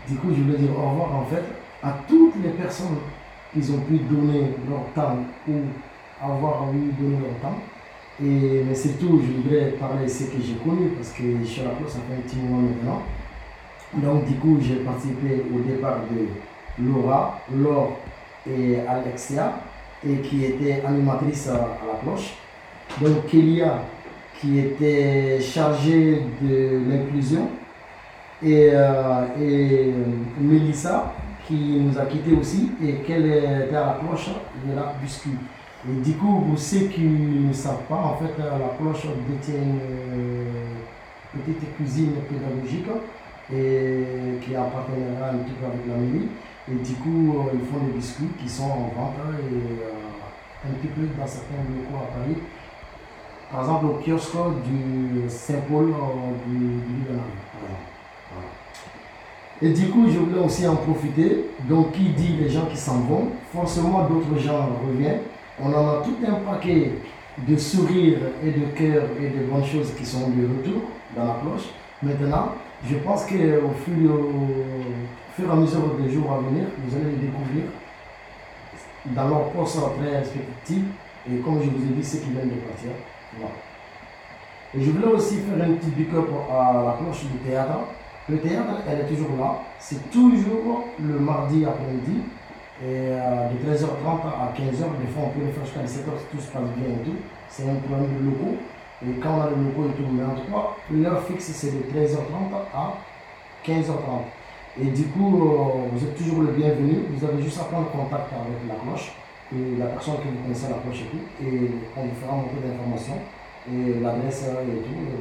Du 0.07 0.17
coup, 0.17 0.29
je 0.37 0.43
voulais 0.43 0.59
dire 0.59 0.71
au 0.79 0.91
revoir 0.91 1.17
en 1.17 1.25
fait 1.25 1.45
à 1.83 1.97
toutes 2.07 2.35
les 2.43 2.51
personnes 2.51 2.99
qui 3.53 3.61
ont 3.71 3.81
pu 3.81 3.99
donner 3.99 4.51
leur 4.69 4.85
temps 4.95 5.17
ou 5.49 5.55
avoir 6.23 6.65
envie 6.65 6.81
de 6.81 6.93
donner 7.03 7.19
leur 7.23 7.51
temps. 7.51 7.59
Et, 8.23 8.65
mais 8.67 8.75
surtout, 8.75 9.23
je 9.25 9.41
voudrais 9.41 9.71
parler 9.79 10.05
de 10.05 10.09
ce 10.11 10.25
que 10.25 10.43
j'ai 10.45 10.57
connu, 10.57 10.89
parce 10.89 11.11
que 11.13 11.23
je 11.41 11.45
suis 11.45 11.61
à 11.63 11.65
la 11.65 11.71
cloche, 11.71 11.91
ça 11.91 12.01
fait 12.09 12.15
un 12.15 12.21
petit 12.21 12.37
moment 12.37 12.69
maintenant. 12.69 13.03
Donc, 13.95 14.27
du 14.27 14.35
coup, 14.35 14.59
j'ai 14.61 14.77
participé 14.77 15.45
au 15.55 15.61
départ 15.61 16.01
de 16.11 16.85
Laura, 16.85 17.41
Laure 17.55 17.97
et 18.47 18.81
Alexia, 18.81 19.61
et 20.07 20.17
qui 20.19 20.45
était 20.45 20.83
animatrice 20.87 21.49
à, 21.49 21.55
à 21.55 21.87
la 21.93 21.99
cloche. 22.03 22.35
Donc, 23.01 23.27
Kélia, 23.27 23.83
qui 24.41 24.59
était 24.59 25.41
chargée 25.41 26.23
de 26.43 26.81
l'inclusion, 26.89 27.49
et, 28.43 28.71
euh, 28.73 29.25
et 29.41 29.93
Mélissa, 30.41 31.13
qui 31.47 31.81
nous 31.81 31.99
a 31.99 32.07
quittés 32.07 32.35
aussi, 32.35 32.73
et 32.85 32.95
qu'elle 33.05 33.27
était 33.27 33.77
à 33.77 33.87
la 33.87 33.99
cloche 34.01 34.31
de 34.67 34.75
la 34.75 34.95
Buscu? 35.01 35.31
Et 35.87 36.01
du 36.03 36.15
coup, 36.15 36.41
pour 36.41 36.59
ceux 36.59 36.89
qui 36.89 37.03
ne 37.03 37.53
savent 37.53 37.85
pas, 37.89 37.95
en 37.95 38.17
fait, 38.17 38.37
la 38.37 38.77
cloche 38.77 39.07
détient 39.29 39.63
une 39.63 39.79
euh, 39.79 41.45
petite 41.47 41.77
cuisine 41.77 42.15
pédagogique 42.29 42.89
et 43.55 44.05
qui 44.43 44.53
partenariat 44.53 45.35
un 45.35 45.39
petit 45.39 45.55
peu 45.55 45.67
avec 45.67 45.87
la 45.87 45.95
mairie. 45.95 46.29
Et 46.71 46.75
du 46.75 46.95
coup, 46.95 47.39
euh, 47.39 47.55
ils 47.55 47.65
font 47.65 47.87
des 47.87 47.93
biscuits 47.93 48.29
qui 48.39 48.49
sont 48.49 48.65
en 48.65 48.93
vente 48.95 49.15
et 49.41 49.55
euh, 49.55 50.69
un 50.69 50.73
petit 50.75 50.89
peu 50.89 51.03
dans 51.17 51.27
certains 51.27 51.63
locaux 51.63 52.05
à 52.05 52.19
Paris. 52.19 52.37
Par 53.51 53.61
exemple, 53.61 53.87
au 53.87 53.99
kiosque 54.05 54.37
du 54.65 55.29
Saint-Paul 55.29 55.87
euh, 55.87 56.47
du. 56.47 56.81
Et 59.61 59.71
du 59.71 59.89
coup, 59.89 60.07
je 60.09 60.19
voulais 60.19 60.41
aussi 60.41 60.69
en 60.69 60.77
profiter. 60.77 61.47
Donc, 61.69 61.93
qui 61.93 62.11
dit 62.11 62.37
les 62.41 62.49
gens 62.51 62.67
qui 62.67 62.77
s'en 62.77 63.01
vont, 63.01 63.29
forcément 63.53 64.07
d'autres 64.07 64.39
gens 64.39 64.69
reviennent. 64.87 65.23
On 65.61 65.73
en 65.73 65.89
a 65.89 66.03
tout 66.05 66.17
un 66.27 66.35
paquet 66.35 66.93
de 67.47 67.57
sourires 67.57 68.19
et 68.45 68.51
de 68.51 68.67
cœurs 68.77 69.09
et 69.21 69.29
de 69.29 69.47
bonnes 69.47 69.65
choses 69.65 69.93
qui 69.97 70.05
sont 70.05 70.29
de 70.29 70.43
retour 70.43 70.83
dans 71.17 71.25
la 71.25 71.41
cloche. 71.41 71.69
Maintenant, 72.03 72.53
je 72.89 72.97
pense 72.97 73.25
qu'au 73.25 73.73
fur, 73.85 74.15
au 74.15 75.35
fur 75.35 75.49
et 75.49 75.53
à 75.53 75.57
mesure 75.57 75.95
des 76.01 76.13
jours 76.13 76.33
à 76.33 76.39
venir, 76.49 76.67
vous 76.85 76.97
allez 76.97 77.11
les 77.13 77.27
découvrir 77.27 77.65
dans 79.07 79.29
leur 79.29 79.51
poste 79.51 79.79
très 79.99 80.19
respectif. 80.19 80.83
Et 81.29 81.39
comme 81.39 81.61
je 81.63 81.69
vous 81.71 81.85
ai 81.85 81.95
dit, 81.97 82.05
ceux 82.05 82.19
qui 82.19 82.31
viennent 82.31 82.51
de 82.51 82.55
partir. 82.55 82.91
Et 84.75 84.83
je 84.83 84.91
voulais 84.91 85.07
aussi 85.07 85.37
faire 85.37 85.65
un 85.65 85.73
petit 85.75 85.91
big 85.91 86.15
up 86.15 86.29
à 86.51 86.73
la 86.85 86.97
cloche 86.99 87.25
du 87.25 87.39
théâtre. 87.39 87.79
Le 88.29 88.39
théâtre, 88.39 88.83
elle 88.89 89.01
est 89.01 89.09
toujours 89.09 89.37
là. 89.39 89.61
C'est 89.79 90.11
toujours 90.11 90.85
le 91.01 91.19
mardi 91.19 91.65
après-midi. 91.65 92.21
Et 92.81 93.11
euh, 93.11 93.49
de 93.49 93.75
13h30 93.75 94.23
à 94.29 94.53
15h, 94.55 95.01
des 95.01 95.09
fois 95.13 95.25
on 95.27 95.31
peut 95.31 95.45
le 95.45 95.51
faire 95.51 95.65
jusqu'à 95.65 95.81
17h 95.81 96.15
si 96.19 96.27
tout 96.31 96.41
se 96.41 96.53
passe 96.53 96.71
bien 96.77 96.95
et 96.95 97.05
tout. 97.05 97.17
C'est 97.49 97.69
un 97.69 97.75
problème 97.75 98.07
de 98.19 98.25
locaux. 98.27 98.57
Et 99.03 99.19
quand 99.21 99.39
on 99.39 99.41
a 99.41 99.51
le 99.51 99.57
locaux 99.65 99.89
et 99.89 99.97
tout, 99.97 100.09
mais 100.13 100.23
en 100.23 100.35
tout 100.35 100.53
cas, 100.53 100.77
l'heure 100.93 101.23
fixe 101.25 101.51
c'est 101.53 101.73
de 101.73 101.83
13h30 101.91 102.55
à 102.75 102.95
15h30. 103.67 104.81
Et 104.81 104.91
du 104.91 105.05
coup, 105.07 105.43
euh, 105.43 105.89
vous 105.93 106.05
êtes 106.05 106.17
toujours 106.17 106.43
le 106.43 106.53
bienvenu. 106.53 107.05
Vous 107.11 107.25
avez 107.27 107.43
juste 107.43 107.59
à 107.59 107.65
prendre 107.65 107.91
contact 107.91 108.33
avec 108.33 108.69
la 108.69 108.75
cloche 108.75 109.13
la 109.53 109.87
personne 109.87 110.17
que 110.17 110.29
vous 110.29 110.43
connaissez 110.43 110.67
à 110.67 110.71
la 110.71 110.77
cloche 110.77 111.03
et 111.03 111.11
tout. 111.11 111.45
Et 111.45 111.71
on 111.97 112.03
vous 112.03 112.15
fera 112.21 112.37
monter 112.37 112.57
d'informations 112.63 113.19
et 113.71 114.01
l'adresse 114.01 114.45
et 114.45 114.83
tout. 114.83 114.99
Et, 114.99 115.17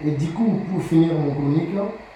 voilà. 0.00 0.12
et 0.12 0.16
du 0.16 0.32
coup, 0.32 0.60
pour 0.70 0.82
finir 0.82 1.14
mon 1.14 1.32
chronique, 1.32 1.74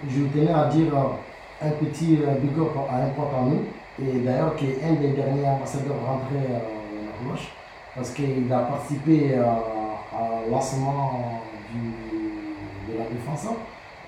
je 0.09 0.23
tenais 0.25 0.51
à 0.51 0.65
dire 0.65 0.95
euh, 0.95 1.67
un 1.67 1.71
petit 1.71 2.19
euh, 2.21 2.35
big 2.35 2.57
up 2.57 2.71
à 2.89 3.03
un 3.03 3.09
pote 3.09 3.33
à 3.37 3.41
nous. 3.41 3.63
Et 4.03 4.19
d'ailleurs, 4.19 4.55
qui 4.55 4.65
est 4.65 4.79
un 4.83 4.93
des 4.93 5.09
derniers 5.09 5.45
ambassadeurs 5.45 5.97
rentrés 6.05 6.47
euh, 6.49 6.57
à 6.57 7.05
la 7.05 7.29
cloche. 7.29 7.49
Parce 7.95 8.11
qu'il 8.11 8.51
a 8.51 8.59
participé 8.59 9.35
à 9.35 10.49
lancement 10.49 11.41
de 11.73 12.97
la 12.97 13.03
défense. 13.03 13.47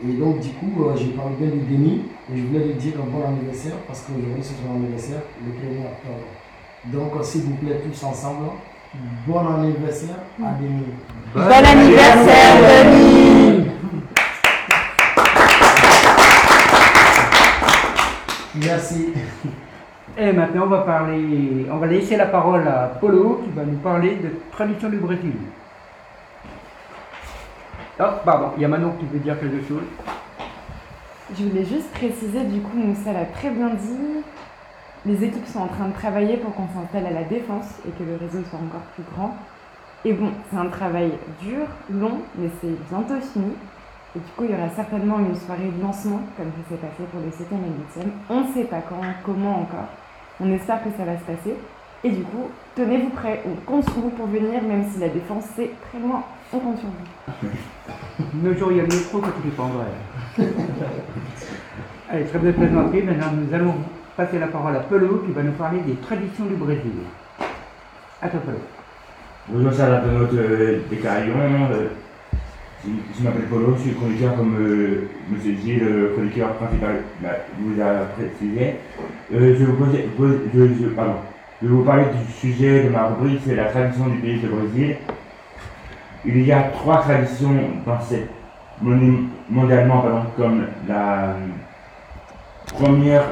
Et 0.01 0.13
donc, 0.13 0.39
du 0.39 0.49
coup, 0.49 0.83
euh, 0.83 0.95
j'ai 0.97 1.09
parlé 1.09 1.35
bien 1.39 1.47
de 1.47 1.61
Denis 1.69 2.01
et 2.31 2.37
je 2.37 2.43
voulais 2.47 2.65
lui 2.65 2.73
dire 2.73 2.93
un 2.99 3.09
bon 3.09 3.23
anniversaire 3.25 3.75
parce 3.87 4.01
qu'aujourd'hui, 4.01 4.41
c'est 4.41 4.55
son 4.55 4.75
anniversaire, 4.75 5.21
le 5.45 5.51
1er 5.51 5.85
octobre. 5.85 6.25
Donc, 6.85 7.19
euh, 7.19 7.23
s'il 7.23 7.41
vous 7.43 7.55
plaît, 7.55 7.79
tous 7.83 8.03
ensemble, 8.03 8.47
bon 9.27 9.39
anniversaire 9.39 10.17
à 10.43 10.53
Denis. 10.59 10.93
Bon 11.33 11.41
anniversaire, 11.41 12.85
Denis 12.85 13.65
Merci. 18.55 19.13
Et 20.17 20.31
maintenant, 20.31 20.63
on 20.65 20.69
va 20.69 20.81
parler, 20.81 21.65
on 21.71 21.77
va 21.77 21.87
laisser 21.87 22.17
la 22.17 22.27
parole 22.27 22.67
à 22.67 22.97
Polo 22.99 23.41
qui 23.43 23.51
va 23.51 23.63
nous 23.63 23.77
parler 23.77 24.17
de 24.21 24.29
tradition 24.51 24.89
du 24.89 24.97
Brésil. 24.97 25.33
Oh, 27.99 28.03
pardon, 28.25 28.53
il 28.57 28.61
y 28.63 28.65
a 28.65 28.67
Manon 28.67 28.93
qui 28.99 29.05
veut 29.05 29.19
dire 29.19 29.39
quelque 29.39 29.67
chose. 29.67 29.83
Je 31.37 31.43
voulais 31.43 31.63
juste 31.63 31.91
préciser, 31.91 32.43
du 32.45 32.59
coup, 32.59 32.75
Moussa 32.75 33.13
l'a 33.13 33.25
très 33.25 33.51
bien 33.51 33.69
dit, 33.69 34.23
les 35.05 35.23
équipes 35.23 35.45
sont 35.45 35.59
en 35.59 35.67
train 35.67 35.89
de 35.89 35.93
travailler 35.93 36.37
pour 36.37 36.55
qu'on 36.55 36.67
s'installe 36.73 37.05
à 37.05 37.11
la 37.11 37.23
défense 37.23 37.67
et 37.87 37.91
que 37.91 38.03
le 38.03 38.15
réseau 38.15 38.43
soit 38.49 38.57
encore 38.57 38.81
plus 38.95 39.03
grand. 39.13 39.35
Et 40.05 40.13
bon, 40.13 40.31
c'est 40.49 40.57
un 40.57 40.69
travail 40.69 41.11
dur, 41.39 41.67
long, 41.91 42.17
mais 42.35 42.49
c'est 42.61 42.75
bientôt 42.89 43.21
fini. 43.21 43.53
Et 44.15 44.19
du 44.19 44.31
coup, 44.35 44.45
il 44.45 44.51
y 44.51 44.55
aura 44.55 44.69
certainement 44.75 45.19
une 45.19 45.35
soirée 45.35 45.69
de 45.69 45.81
lancement, 45.81 46.21
comme 46.35 46.47
ça 46.47 46.69
s'est 46.69 46.81
passé 46.81 47.03
pour 47.11 47.21
le 47.21 47.29
7e 47.29 47.61
et 47.61 48.01
le 48.01 48.05
8e. 48.05 48.11
On 48.31 48.41
ne 48.41 48.53
sait 48.53 48.63
pas 48.63 48.81
quand, 48.89 49.01
comment 49.23 49.61
encore. 49.61 49.89
On 50.39 50.51
espère 50.51 50.83
que 50.83 50.89
ça 50.97 51.05
va 51.05 51.15
se 51.15 51.23
passer. 51.23 51.55
Et 52.03 52.09
du 52.09 52.23
coup, 52.23 52.49
tenez-vous 52.75 53.09
prêts, 53.11 53.43
on 53.45 53.55
compte 53.69 53.83
sur 53.83 54.01
vous 54.01 54.09
pour 54.09 54.25
venir, 54.25 54.63
même 54.63 54.83
si 54.91 54.99
la 54.99 55.09
défense 55.09 55.45
c'est 55.55 55.69
très 55.89 55.99
loin. 55.99 56.23
On 56.53 56.59
compte 56.59 56.79
sur 56.79 56.87
vous. 56.87 57.47
Le 58.43 58.53
jour, 58.57 58.71
il 58.71 58.77
y 58.77 58.79
a 58.79 58.83
le 58.83 58.89
micro 58.89 59.19
quand 59.19 59.27
il 59.43 59.49
n'est 59.49 59.55
pas 59.55 59.63
en 59.63 59.69
vrai. 59.69 59.85
Allez, 62.09 62.25
très 62.25 62.39
bien 62.39 62.51
présenté. 62.51 63.01
Maintenant, 63.01 63.31
nous 63.35 63.53
allons 63.55 63.73
passer 64.15 64.37
la 64.39 64.47
parole 64.47 64.75
à 64.75 64.79
Polo 64.81 65.23
qui 65.25 65.31
va 65.31 65.41
nous 65.41 65.51
parler 65.53 65.79
des 65.85 65.95
traditions 65.95 66.45
du 66.45 66.55
Brésil. 66.55 66.91
À 68.21 68.29
toi, 68.29 68.39
Polo. 68.45 68.57
Bonjour, 69.49 69.73
c'est 69.73 69.89
la 69.89 70.01
note 70.01 70.33
euh, 70.33 70.79
des 70.89 70.97
Carillons. 70.97 71.33
Euh, 71.71 71.87
je 72.85 72.89
je 73.17 73.23
m'appelle 73.23 73.43
Polo, 73.49 73.73
je 73.77 73.81
suis 73.81 73.93
chroniqueur 73.95 74.35
comme 74.35 74.55
euh, 74.59 75.09
M. 75.31 75.39
Gilles, 75.63 75.83
le 75.83 76.09
chroniqueur 76.13 76.53
principal, 76.53 76.97
bah, 77.21 77.29
vous 77.59 77.81
a 77.81 78.05
précisé. 78.15 78.75
Euh, 79.33 79.39
je, 79.39 79.39
vais 79.41 79.65
vous 79.65 79.73
poser- 79.85 80.09
pose- 80.17 80.39
je, 80.53 80.59
je- 80.83 80.89
pardon. 80.89 81.15
je 81.61 81.67
vais 81.67 81.73
vous 81.73 81.83
parler 81.83 82.03
du 82.25 82.31
sujet 82.33 82.83
de 82.83 82.89
ma 82.89 83.07
rubrique, 83.07 83.41
c'est 83.45 83.55
la 83.55 83.65
tradition 83.65 84.07
du 84.07 84.17
pays 84.19 84.39
de 84.39 84.47
Brésil. 84.49 84.97
Il 86.25 86.41
y 86.45 86.51
a 86.51 86.63
trois 86.63 86.97
traditions 87.01 87.53
dans 87.85 87.99
cette 87.99 88.29
mondialement 89.49 90.01
pardon, 90.01 90.23
comme 90.37 90.65
la 90.87 91.23
euh, 91.25 91.33
première 92.73 93.23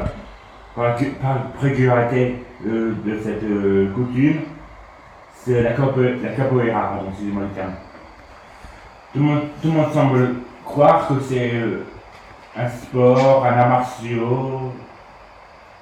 par 0.75 0.83
la, 0.85 0.93
cu- 0.93 1.11
par 1.21 1.35
la 1.35 1.41
précarité 1.57 2.43
euh, 2.65 2.93
de 3.05 3.19
cette 3.23 3.43
euh, 3.43 3.91
coutume, 3.95 4.41
c'est 5.35 5.61
la, 5.63 5.71
capo, 5.71 6.01
la 6.01 6.29
capoeira, 6.29 6.81
pardon, 6.81 7.05
excusez-moi 7.09 7.43
le 7.43 7.49
terme. 7.55 7.71
Tout 9.13 9.19
le, 9.19 9.25
monde, 9.25 9.41
tout 9.61 9.67
le 9.69 9.73
monde 9.73 9.91
semble 9.93 10.35
croire 10.63 11.07
que 11.07 11.19
c'est 11.21 11.51
un 12.57 12.69
sport, 12.69 13.45
un 13.45 13.57
art 13.57 13.69
martial, 13.69 14.19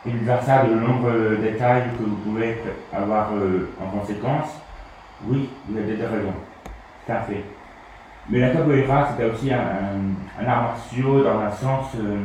et 0.08 0.12
vice 0.12 0.22
versa 0.24 0.64
de 0.64 0.74
nombreux 0.76 1.38
détails 1.42 1.84
que 1.98 2.04
vous 2.04 2.16
pouvez 2.18 2.58
avoir 2.94 3.30
en 3.84 3.98
conséquence. 4.00 4.50
Oui, 5.26 5.50
vous 5.68 5.78
avez 5.78 5.96
des 5.98 6.06
raisons. 6.06 6.34
Un 7.10 7.22
fait. 7.22 7.44
Mais 8.30 8.40
la 8.40 8.50
capoeira, 8.52 9.10
c'était 9.10 9.30
aussi 9.30 9.52
un, 9.52 9.58
un, 9.58 10.44
un 10.44 10.48
art 10.48 10.62
martial 10.64 11.24
dans 11.24 11.40
un 11.40 11.52
sens 11.52 11.88
euh, 11.96 12.18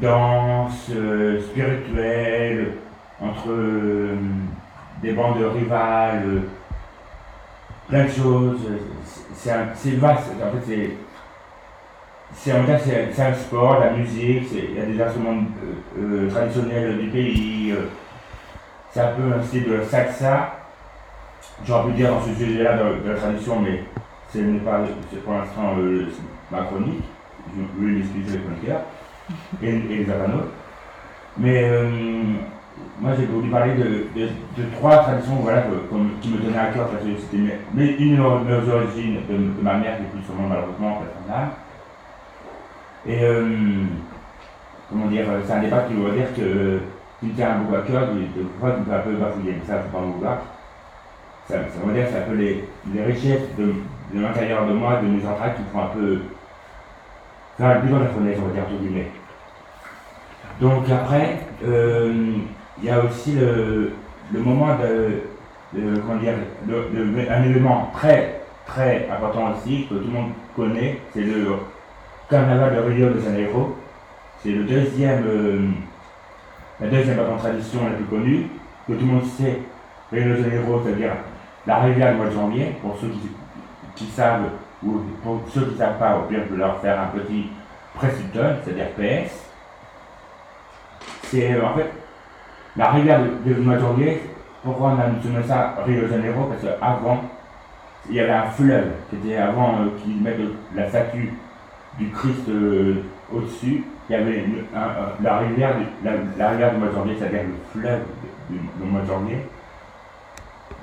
danse, 0.00 0.90
euh, 0.94 1.40
spirituelle, 1.40 2.74
entre 3.20 3.48
euh, 3.50 4.16
des 5.02 5.12
bandes 5.12 5.42
rivales, 5.56 6.22
euh, 6.26 6.40
plein 7.88 8.04
de 8.04 8.10
choses. 8.10 8.60
C'est- 9.34 9.50
un- 9.52 9.68
vaste. 9.98 10.30
En 10.44 10.50
fait, 10.58 10.64
c'est. 10.66 10.90
C'est 12.34 12.52
c'est 13.14 13.22
un 13.22 13.34
sport, 13.34 13.80
la 13.80 13.90
musique, 13.92 14.48
il 14.52 14.74
y 14.76 14.80
a 14.80 14.84
des 14.84 15.00
instruments 15.02 15.44
traditionnels 16.30 16.98
du 16.98 17.08
pays. 17.08 17.74
c'est 18.90 19.00
un 19.00 19.12
peu 19.12 19.32
un 19.34 19.42
style 19.42 19.64
de 19.64 19.82
salsa. 19.82 20.57
J'aurais 21.66 21.90
pu 21.90 21.96
dire 21.96 22.10
dans 22.10 22.22
ce 22.22 22.34
sujet-là 22.34 22.76
de, 22.76 23.08
la 23.08 23.14
tradition, 23.16 23.60
mais 23.60 23.82
ce 24.32 24.38
n'est 24.38 24.60
pas 24.60 24.80
pour 25.24 25.32
l'instant 25.34 25.74
euh, 25.78 26.08
ma 26.50 26.62
chronique. 26.62 27.04
Je 27.54 27.84
vais 27.84 27.92
l'expliquer 27.92 28.30
les 28.32 28.38
chroniqueurs 28.38 28.80
et, 29.62 29.68
et 29.68 30.04
les 30.04 30.10
apanotes. 30.10 30.52
Mais 31.36 31.64
euh, 31.64 31.90
moi 33.00 33.12
j'ai 33.18 33.26
voulu 33.26 33.50
parler 33.50 33.74
de, 33.74 34.06
trois 34.76 34.98
traditions 34.98 35.36
voilà, 35.36 35.64
qui 36.20 36.28
me 36.30 36.38
tenaient 36.38 36.58
à 36.58 36.66
cœur 36.66 36.88
parce 36.88 37.04
que 37.04 37.10
c'était 37.16 37.36
une 37.36 38.16
de 38.16 38.16
mes 38.16 38.72
origines 38.72 39.20
de, 39.28 39.62
ma 39.62 39.74
mère 39.74 39.96
qui 39.96 40.02
est 40.02 40.06
plus 40.06 40.22
sûrement 40.24 40.48
malheureusement 40.48 41.00
personnelle. 41.00 41.48
Et 43.06 43.24
euh, 43.24 43.84
comment 44.90 45.06
dire, 45.06 45.26
c'est 45.44 45.52
un 45.52 45.60
débat 45.60 45.82
qui 45.82 45.94
veut 45.94 46.12
dire 46.12 46.34
que 46.34 46.80
qui 47.20 47.26
me 47.26 47.34
tient 47.34 47.58
beaucoup 47.58 47.74
à 47.74 47.80
cœur, 47.80 48.10
qui 48.10 48.38
de 48.38 48.46
fois 48.60 48.70
qui 48.72 48.80
me 48.80 48.84
fait 48.84 48.94
un 48.94 48.98
peu 49.00 49.12
bafouiller, 49.12 49.56
mais 49.58 49.66
ça 49.66 49.82
faut 49.82 49.96
pas 49.96 50.04
me 50.04 50.12
vouloir. 50.12 50.38
Ça, 51.48 51.54
ça 51.54 51.80
veut 51.86 51.94
dire 51.94 52.04
que 52.06 52.12
c'est 52.12 52.18
un 52.18 52.22
peu 52.22 52.34
les, 52.34 52.64
les 52.94 53.02
richesses 53.04 53.48
de, 53.58 53.74
de 54.12 54.20
l'intérieur 54.20 54.66
de 54.66 54.72
moi, 54.74 55.00
de 55.02 55.06
mes 55.08 55.26
entrailles 55.26 55.54
qui 55.56 55.62
font 55.72 55.82
un 55.82 55.86
peu 55.86 56.18
faire 57.56 57.74
le 57.76 57.80
bilan 57.86 57.98
de 57.98 58.04
la 58.04 58.10
fenêtre, 58.10 58.40
on 58.42 58.46
va 58.48 58.52
dire 58.52 58.62
entre 58.64 58.82
guillemets. 58.82 59.08
Donc 60.60 60.90
après, 60.90 61.38
euh, 61.66 62.12
il 62.78 62.84
y 62.84 62.90
a 62.90 63.02
aussi 63.02 63.32
le, 63.32 63.92
le 64.32 64.40
moment 64.40 64.76
de, 64.76 65.22
de- 65.78 65.98
comment 66.00 66.20
dire, 66.20 66.34
un 67.30 67.42
élément 67.44 67.90
très 67.94 68.40
très 68.66 69.08
important 69.10 69.52
aussi 69.56 69.86
que 69.88 69.94
tout 69.94 70.00
le 70.06 70.12
monde 70.12 70.30
connaît, 70.54 70.98
c'est 71.14 71.22
le 71.22 71.46
carnaval 72.28 72.76
de 72.76 72.80
Rio 72.92 73.08
de 73.10 73.20
Janeiro. 73.20 73.74
C'est 74.42 74.50
le 74.50 74.64
deuxième, 74.64 75.24
euh, 75.26 75.60
la 76.80 76.88
deuxième 76.88 77.18
tradition 77.38 77.80
la 77.84 77.96
plus 77.96 78.04
connue, 78.04 78.46
que 78.86 78.92
tout 78.92 79.00
le 79.06 79.12
monde 79.12 79.24
sait. 79.24 79.60
Rio 80.12 80.36
de 80.36 80.42
Janeiro, 80.42 80.80
c'est-à-dire 80.84 81.12
la 81.66 81.78
rivière 81.80 82.12
du 82.12 82.16
mois 82.16 82.26
de 82.26 82.32
janvier, 82.32 82.76
pour 82.82 82.96
ceux 82.98 83.10
qui, 83.94 84.06
savent, 84.06 84.48
ou 84.84 85.00
pour 85.22 85.40
ceux 85.52 85.64
qui 85.66 85.72
ne 85.72 85.78
savent 85.78 85.98
pas, 85.98 86.16
au 86.16 86.22
pire, 86.22 86.40
je 86.44 86.48
peux 86.54 86.56
leur 86.56 86.80
faire 86.80 87.00
un 87.00 87.06
petit 87.18 87.50
précipiton, 87.94 88.56
c'est-à-dire 88.64 88.90
PS. 88.96 89.44
C'est 91.24 91.60
en 91.60 91.74
fait 91.74 91.90
la 92.76 92.90
rivière 92.90 93.20
du 93.44 93.54
mois 93.54 93.74
de 93.74 93.80
janvier. 93.80 94.22
Pourquoi 94.62 94.88
on 94.88 95.00
a 95.00 95.06
nommé 95.06 95.46
ça 95.46 95.74
Rio 95.84 96.02
de 96.02 96.08
Janeiro 96.08 96.44
Parce 96.44 96.62
qu'avant, 96.62 97.20
il 98.08 98.14
y 98.14 98.20
avait 98.20 98.32
un 98.32 98.46
fleuve 98.46 98.88
qui 99.10 99.16
était 99.16 99.36
avant 99.36 99.80
euh, 99.80 99.88
qu'ils 100.02 100.20
mettent 100.20 100.40
la 100.74 100.88
statue 100.88 101.32
du 101.98 102.10
Christ 102.10 102.48
euh, 102.48 103.02
au-dessus. 103.32 103.84
Il 104.08 104.12
y 104.12 104.16
avait 104.16 104.44
la, 105.22 105.38
rivière 105.38 105.74
la, 106.02 106.12
la 106.38 106.50
rivière 106.50 106.72
du 106.72 106.78
mois 106.78 106.88
de 106.88 106.94
janvier, 106.94 107.16
c'est-à-dire 107.18 107.42
le 107.42 107.80
fleuve 107.80 108.00
du 108.48 108.84
mois 108.84 109.02
de 109.02 109.06
janvier. 109.06 109.38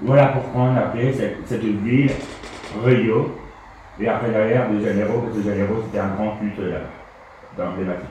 Voilà 0.01 0.27
pourquoi 0.27 0.61
on 0.61 0.75
appelait 0.75 1.13
cette, 1.13 1.47
cette 1.47 1.63
ville 1.63 2.11
Rio. 2.83 3.35
Et 3.99 4.07
après 4.07 4.29
derrière 4.29 4.69
de 4.69 4.83
Janeiro, 4.83 5.21
parce 5.21 5.37
que 5.37 5.43
Janeiro 5.43 5.81
c'était 5.85 5.99
un 5.99 6.09
grand 6.09 6.37
culte 6.37 6.59
emblématique. 7.57 8.05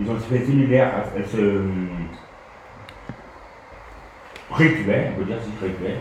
Ils 0.00 0.10
ont 0.10 0.18
fait 0.18 0.44
similaire 0.44 0.88
à, 0.88 1.22
ce 1.26 1.36
hum, 1.36 1.88
rituel, 4.52 5.12
on 5.12 5.18
peut 5.18 5.24
dire 5.24 5.36
c'est 5.42 5.66
rituel, 5.66 5.96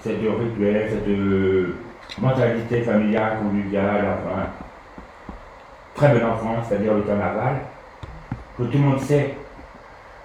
cette 0.00 0.18
rituel, 0.18 0.90
cette 0.90 1.08
euh, 1.08 1.76
mentalité 2.18 2.82
familiale, 2.82 3.38
conviviale, 3.42 4.06
enfin, 4.18 4.46
très 5.94 6.14
belle 6.14 6.24
enfance, 6.24 6.66
c'est-à-dire 6.68 6.94
le 6.94 7.02
carnaval, 7.02 7.56
que 8.58 8.62
tout 8.64 8.78
le 8.78 8.78
monde 8.78 9.00
sait. 9.00 9.34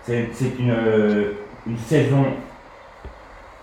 C'est 0.03 0.29
euh, 0.61 1.33
une 1.67 1.77
saison 1.77 2.25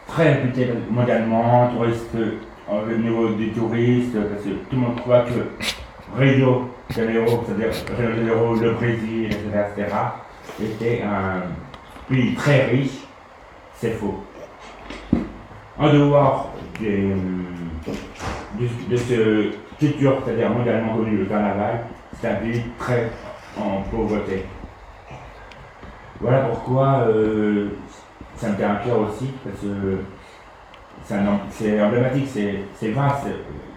très 0.08 0.32
réputée 0.34 0.72
mondialement, 0.90 1.68
touriste, 1.68 2.16
au 2.68 2.96
niveau 2.96 3.28
des 3.30 3.48
touristes, 3.48 4.14
parce 4.14 4.42
que 4.44 4.50
tout 4.50 4.72
le 4.72 4.78
monde 4.78 5.00
croit 5.00 5.20
que 5.20 6.18
Rio 6.18 6.70
de 6.88 6.94
Janeiro, 6.94 7.44
c'est-à-dire 7.46 7.70
Rio 7.96 8.08
de 8.08 8.16
Janeiro, 8.16 8.54
le 8.56 8.72
Brésil, 8.72 9.26
etc., 9.26 9.46
etc., 9.76 9.96
était 10.60 11.02
un 11.02 11.42
pays 12.08 12.34
très 12.34 12.66
riche. 12.66 13.04
C'est 13.74 13.92
faux. 13.92 14.24
En 15.78 15.92
dehors 15.92 16.52
euh, 16.82 17.14
de 18.90 18.96
ce 18.96 19.50
culture, 19.78 20.20
c'est-à-dire 20.24 20.50
mondialement 20.50 20.96
connu, 20.96 21.18
le 21.18 21.26
carnaval, 21.26 21.84
c'est 22.20 22.28
un 22.28 22.34
pays 22.34 22.62
très 22.78 23.08
en 23.56 23.82
pauvreté. 23.82 24.44
Voilà 26.20 26.40
pourquoi 26.40 27.06
euh, 27.08 27.68
ça 28.38 28.48
me 28.50 28.56
tient 28.56 28.72
à 28.72 28.76
cœur 28.76 29.00
aussi, 29.00 29.26
parce 29.44 29.60
que 29.60 29.98
c'est 31.04 31.14
un- 31.14 31.84
emblématique, 31.84 32.28
c'est 32.28 32.90
vaste. 32.90 33.26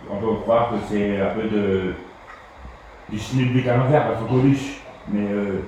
On 0.10 0.18
peut 0.18 0.36
croire 0.42 0.72
que 0.72 0.76
c'est 0.90 1.20
un 1.20 1.30
peu 1.30 1.44
de, 1.48 1.94
du 3.10 3.18
schmilblick 3.20 3.68
à 3.68 3.78
l'envers, 3.78 4.08
parce 4.08 4.20
qu'on. 4.24 4.82
Mais 5.08 5.28
euh, 5.32 5.62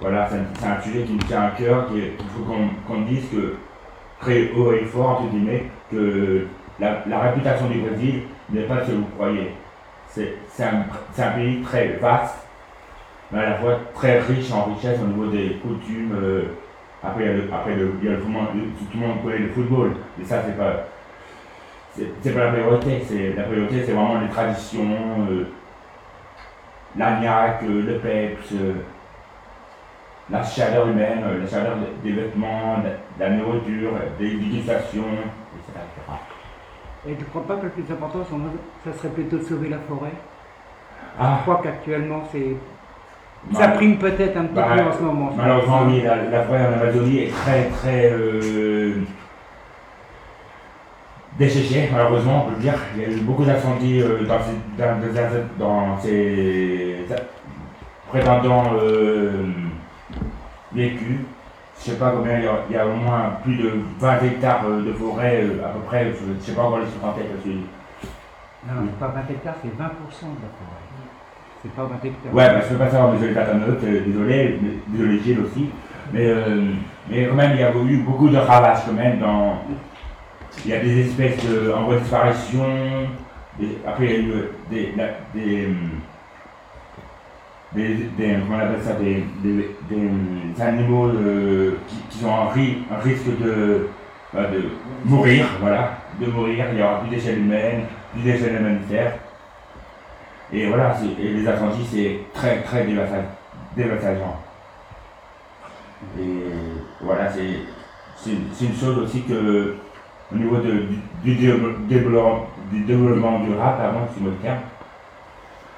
voilà, 0.00 0.28
c'est 0.28 0.66
un, 0.66 0.72
un 0.72 0.80
sujet 0.80 1.02
qui 1.02 1.14
me 1.14 1.20
tient 1.22 1.42
à 1.42 1.50
cœur, 1.50 1.88
qu'il 1.88 2.12
faut 2.36 2.44
qu'on 2.86 3.00
dise 3.02 3.28
que 3.30 3.56
très 4.20 4.50
haut 4.52 4.72
et 4.72 4.84
fort, 4.84 5.20
entre 5.22 5.30
guillemets, 5.30 5.64
que 5.90 6.46
la, 6.78 7.02
réputation 7.20 7.66
du 7.68 7.80
Brésil 7.80 8.22
n'est 8.50 8.62
pas 8.62 8.84
ce 8.84 8.90
que 8.90 8.96
vous 8.96 9.06
croyez. 9.16 9.52
Un, 10.60 10.84
c'est 11.12 11.22
un 11.22 11.30
pays 11.32 11.62
très 11.62 11.88
vaste, 12.00 12.36
mais 13.30 13.38
à 13.40 13.50
la 13.50 13.54
fois 13.56 13.78
très 13.94 14.20
riche 14.20 14.52
en 14.52 14.64
richesse 14.74 14.98
au 15.02 15.06
niveau 15.06 15.26
des 15.26 15.56
coutumes. 15.62 16.14
euh, 16.14 16.42
après, 17.02 17.24
il 17.24 17.26
y 17.26 17.30
a 17.30 17.32
le, 17.34 17.52
après 17.52 17.74
le, 17.76 17.98
il 18.00 18.04
y 18.04 18.08
a 18.08 18.12
le, 18.12 18.20
tout, 18.20 18.26
le 18.28 18.32
monde, 18.32 18.48
le- 18.54 18.72
tout 18.86 18.98
le 18.98 19.06
monde 19.06 19.22
connaît 19.22 19.38
le 19.38 19.48
football, 19.50 19.96
mais 20.16 20.24
ça, 20.24 20.42
c'est 20.46 20.56
pas. 20.56 20.88
C'est 22.22 22.32
pas 22.32 22.44
la 22.46 22.52
priorité, 22.52 23.02
c'est 23.06 23.34
la 23.34 23.42
priorité, 23.42 23.84
c'est 23.84 23.92
vraiment 23.92 24.18
les 24.20 24.28
traditions, 24.28 25.26
euh, 25.30 25.44
l'agnac, 26.96 27.62
euh, 27.64 27.82
le 27.82 27.98
peps, 28.00 28.52
euh, 28.52 28.74
la 30.30 30.42
chaleur 30.42 30.88
humaine, 30.88 31.22
euh, 31.24 31.38
la 31.40 31.46
chaleur 31.46 31.76
des- 32.02 32.12
vêtements, 32.12 32.78
de 32.78 32.88
la 33.18 33.30
nourriture, 33.30 33.92
des 34.18 34.36
dégustations, 34.38 35.02
etc. 35.54 36.22
Et 37.06 37.16
tu 37.16 37.24
crois 37.26 37.46
pas 37.46 37.56
que 37.56 37.66
le 37.66 37.70
plus 37.72 37.90
important, 37.92 38.24
ça 38.84 38.92
serait 38.92 39.12
plutôt 39.12 39.38
de 39.38 39.42
sauver 39.42 39.68
la 39.68 39.78
forêt? 39.80 40.12
Je 41.18 41.18
Ah, 41.18 41.40
crois 41.42 41.60
qu'actuellement, 41.62 42.22
c'est. 42.32 42.56
Bah, 43.50 43.58
Ça 43.60 43.68
prime 43.68 43.98
peut-être 43.98 44.36
un 44.36 44.44
petit 44.44 44.54
bah, 44.54 44.68
peu 44.76 44.82
en 44.82 44.92
ce 44.92 45.02
moment. 45.02 45.32
Malheureusement, 45.36 45.82
oui, 45.86 46.02
la, 46.02 46.16
la 46.30 46.42
forêt 46.44 46.66
en 46.66 46.72
Amazonie 46.80 47.18
est 47.24 47.30
très, 47.30 47.64
très 47.68 48.10
euh, 48.12 49.02
desséchée, 51.38 51.88
malheureusement, 51.92 52.44
on 52.46 52.50
peut 52.50 52.56
le 52.56 52.62
dire. 52.62 52.74
Il 52.96 53.02
y 53.02 53.04
a 53.04 53.08
eu 53.08 53.20
beaucoup 53.20 53.44
d'incendies 53.44 54.00
euh, 54.02 54.24
dans 54.24 54.38
ces, 54.40 54.56
dans, 54.78 54.98
dans- 55.58 55.86
dans 55.90 56.00
ces 56.00 57.06
prétendants 58.08 58.72
euh, 58.80 59.32
vécus. 60.72 61.20
Je 61.78 61.90
sais 61.90 61.96
pas 61.96 62.12
combien, 62.12 62.38
il 62.38 62.44
y, 62.44 62.46
a, 62.46 62.52
il 62.70 62.76
y 62.76 62.78
a 62.78 62.86
au 62.86 62.92
moins 62.92 63.38
plus 63.42 63.56
de 63.56 63.72
20 63.98 64.22
hectares 64.22 64.64
euh, 64.68 64.82
de 64.82 64.92
forêt, 64.92 65.42
euh, 65.42 65.64
à 65.66 65.70
peu 65.70 65.80
près, 65.80 66.04
je 66.14 66.32
ne 66.32 66.38
sais 66.38 66.52
pas 66.52 66.62
encore 66.62 66.78
les 66.78 66.84
chiffres 66.86 67.04
en 67.04 67.12
tête, 67.12 67.26
Non, 68.68 68.86
pas 69.00 69.08
20 69.08 69.20
hectares, 69.30 69.54
c'est 69.62 69.68
20% 69.68 69.72
de 69.74 69.82
la 69.82 69.88
forêt. 69.88 70.81
C'est 71.62 71.72
pas 71.74 71.82
20 71.84 71.94
hectares. 72.04 72.34
Ouais, 72.34 72.46
bah, 72.48 72.60
je 72.62 72.68
peux 72.72 72.78
pas 72.78 72.90
savoir, 72.90 73.12
désolé 73.12 73.34
Tatanote, 73.34 73.84
euh, 73.84 74.00
désolé, 74.06 74.58
désolé 74.88 75.18
Gilles 75.20 75.40
aussi. 75.40 75.68
Mais, 76.12 76.26
euh, 76.26 76.72
mais 77.08 77.26
quand 77.26 77.34
même, 77.34 77.52
il 77.54 77.60
y 77.60 77.64
a 77.64 77.70
eu 77.72 77.96
beaucoup 77.98 78.28
de 78.28 78.36
ravages 78.36 78.84
quand 78.86 78.92
même 78.94 79.18
dans. 79.20 79.62
Il 80.64 80.70
y 80.70 80.74
a 80.74 80.80
des 80.80 81.00
espèces 81.06 81.46
en 81.74 81.84
voie 81.84 81.94
de 81.94 82.00
disparition. 82.00 82.64
après, 83.86 84.04
il 84.06 84.10
y 84.10 84.14
a 84.14 84.18
eu 84.18 84.32
des. 84.70 84.92
la- 84.96 85.04
des 85.34 85.66
hum, 85.66 85.76
des, 87.74 87.94
des, 88.18 88.36
comment 88.40 88.58
on 88.58 88.60
appelle 88.60 88.82
ça, 88.82 88.92
des, 88.94 89.24
des, 89.42 90.62
animaux 90.62 91.06
euh, 91.08 91.78
qui, 91.88 91.96
qui 92.18 92.24
ri- 92.24 92.82
en 92.90 93.00
risque 93.02 93.38
de, 93.42 93.88
bah, 94.34 94.42
de 94.52 94.64
mourir, 95.04 95.46
voilà, 95.60 95.92
de 96.20 96.26
mourir, 96.26 96.66
il 96.70 96.76
n'y 96.76 96.82
aura 96.82 97.00
plus 97.00 97.08
d'échelle 97.08 97.38
humaine, 97.38 97.84
plus 98.12 98.22
d'échelle 98.24 98.56
humanitaire. 98.60 99.14
Et 100.52 100.66
voilà, 100.68 100.94
et 101.18 101.28
les 101.28 101.48
incendies, 101.48 101.86
c'est 101.90 102.18
très 102.34 102.60
très 102.62 102.84
dévasta- 102.84 103.24
dévastageant. 103.74 104.36
Et 106.18 106.42
voilà, 107.00 107.30
c'est 107.30 108.64
une 108.66 108.74
chose 108.76 108.98
aussi 108.98 109.22
que 109.22 109.76
au 110.32 110.36
niveau 110.36 110.58
du, 110.58 110.98
du 111.24 111.34
développement, 111.88 112.46
du 112.70 112.80
développement 112.84 113.40
durable, 113.40 113.76
pardon, 113.78 114.00
c'est 114.14 114.24
le 114.24 114.32
terme, 114.42 114.58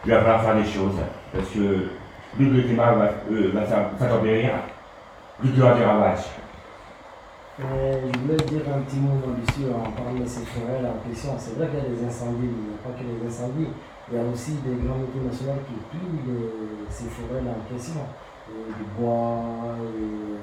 il 0.05 0.11
va 0.11 0.21
falloir 0.21 0.43
faire 0.43 0.57
des 0.57 0.65
choses. 0.65 0.97
Parce 1.33 1.49
que 1.51 1.89
plus 2.35 2.51
le 2.51 2.63
climat 2.63 2.93
va, 2.93 3.11
euh, 3.31 3.51
va 3.53 3.65
plus 5.41 5.51
il 5.51 5.59
y 5.59 5.63
aura 5.63 5.75
des 5.75 5.85
ravages. 5.85 6.25
Euh, 7.61 8.11
je 8.13 8.19
voulais 8.19 8.37
dire 8.51 8.63
un 8.75 8.81
petit 8.83 8.97
mot 8.99 9.15
là-dessus 9.23 9.71
en 9.71 9.87
parlant 9.93 10.19
de 10.19 10.27
ces 10.27 10.43
forêts-là 10.45 10.91
en 10.91 11.09
question. 11.09 11.31
C'est 11.39 11.55
vrai 11.55 11.69
qu'il 11.69 11.79
y 11.79 11.83
a 11.87 11.89
des 11.89 12.05
incendies, 12.05 12.51
il 12.51 12.67
n'y 12.67 12.75
a 12.75 12.83
pas 12.83 12.91
que 12.99 13.05
les 13.07 13.23
incendies. 13.29 13.71
Il 14.11 14.19
y 14.19 14.21
a 14.21 14.25
aussi 14.27 14.59
des 14.67 14.75
grandes 14.83 15.07
multinationales 15.07 15.63
qui 15.63 15.79
pillent 15.91 16.19
les- 16.27 16.91
ces 16.91 17.07
forêts-là 17.15 17.55
en 17.55 17.63
question. 17.73 18.03
Et 18.51 18.75
du 18.75 18.85
bois, 18.99 19.79
euh, 19.79 20.37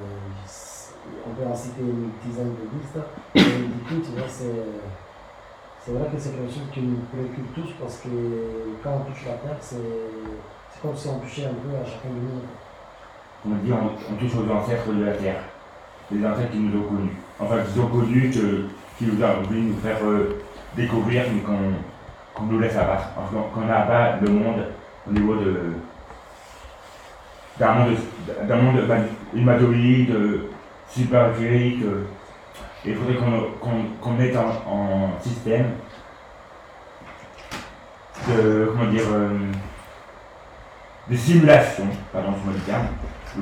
on 1.28 1.30
peut 1.36 1.46
en 1.52 1.56
citer 1.56 1.82
une 1.82 2.12
dizaine 2.26 2.56
de 2.56 2.64
listes. 2.80 2.98
Et 3.36 3.68
du 3.68 3.80
coup, 3.84 4.02
c'est, 4.28 5.92
vrai 5.92 6.08
que 6.10 6.18
c'est 6.18 6.32
quelque 6.32 6.50
chose 6.54 6.72
qui 6.74 6.82
nous 6.82 7.00
préoccupe 7.12 7.54
tous 7.54 7.72
parce 7.80 7.98
que 7.98 8.10
quand 8.82 9.04
on 9.04 9.12
touche 9.12 9.26
la 9.26 9.34
terre, 9.34 9.58
c'est, 9.60 9.76
c'est 10.72 10.82
comme 10.82 10.96
si 10.96 11.10
on 11.10 11.20
touchait 11.20 11.46
un 11.46 11.60
peu 11.60 11.76
à 11.76 11.84
chacun 11.84 12.10
de 12.10 12.24
nous. 12.24 12.42
On 13.46 13.56
dit 13.64 13.74
on, 13.74 14.14
on 14.14 14.18
touche 14.18 14.36
aux 14.38 14.50
ancêtres 14.50 14.94
de 14.94 15.04
la 15.04 15.12
Terre. 15.14 15.44
Les 16.12 16.26
ancêtres 16.26 16.52
qui 16.52 16.60
nous 16.60 16.78
ont 16.80 16.84
connus. 16.84 17.12
Enfin, 17.40 17.56
qui 17.74 17.80
ont 17.80 17.88
connus, 17.88 18.30
qui 18.30 19.06
nous 19.06 19.24
ont 19.24 19.42
voulu 19.44 19.62
nous 19.62 19.78
faire 19.78 19.98
euh, 20.04 20.42
découvrir, 20.76 21.24
mais 21.34 21.42
qu'on 21.42 22.44
nous 22.44 22.60
laisse 22.60 22.76
abattre. 22.76 23.10
Enfin, 23.18 23.38
qu'on 23.54 23.70
abat 23.70 24.18
le 24.22 24.30
monde 24.30 24.66
au 25.08 25.14
niveau 25.14 25.36
de. 25.36 25.74
d'un 27.58 27.74
monde, 27.74 27.96
d'un 28.48 28.56
monde 28.58 28.78
euh, 28.78 29.04
euh, 30.14 32.04
il 32.84 32.96
faudrait 32.96 33.16
qu'on 33.16 33.42
qu'on 33.60 33.84
qu'on 34.02 34.12
mette 34.12 34.36
en, 34.36 35.12
système 35.22 35.68
de. 38.28 38.70
comment 38.72 38.92
dire. 38.92 39.06
de 41.10 41.16
simulation, 41.16 41.86
pardon, 42.12 42.34
je 42.44 42.50
me 42.50 42.56
le 42.56 42.62
terme, 42.62 42.88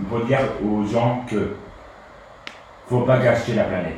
pour 0.07 0.25
dire 0.25 0.39
aux 0.63 0.85
gens 0.85 1.25
que 1.27 1.55
faut 2.89 3.01
pas 3.01 3.19
gâcher 3.19 3.53
la 3.53 3.63
planète. 3.65 3.97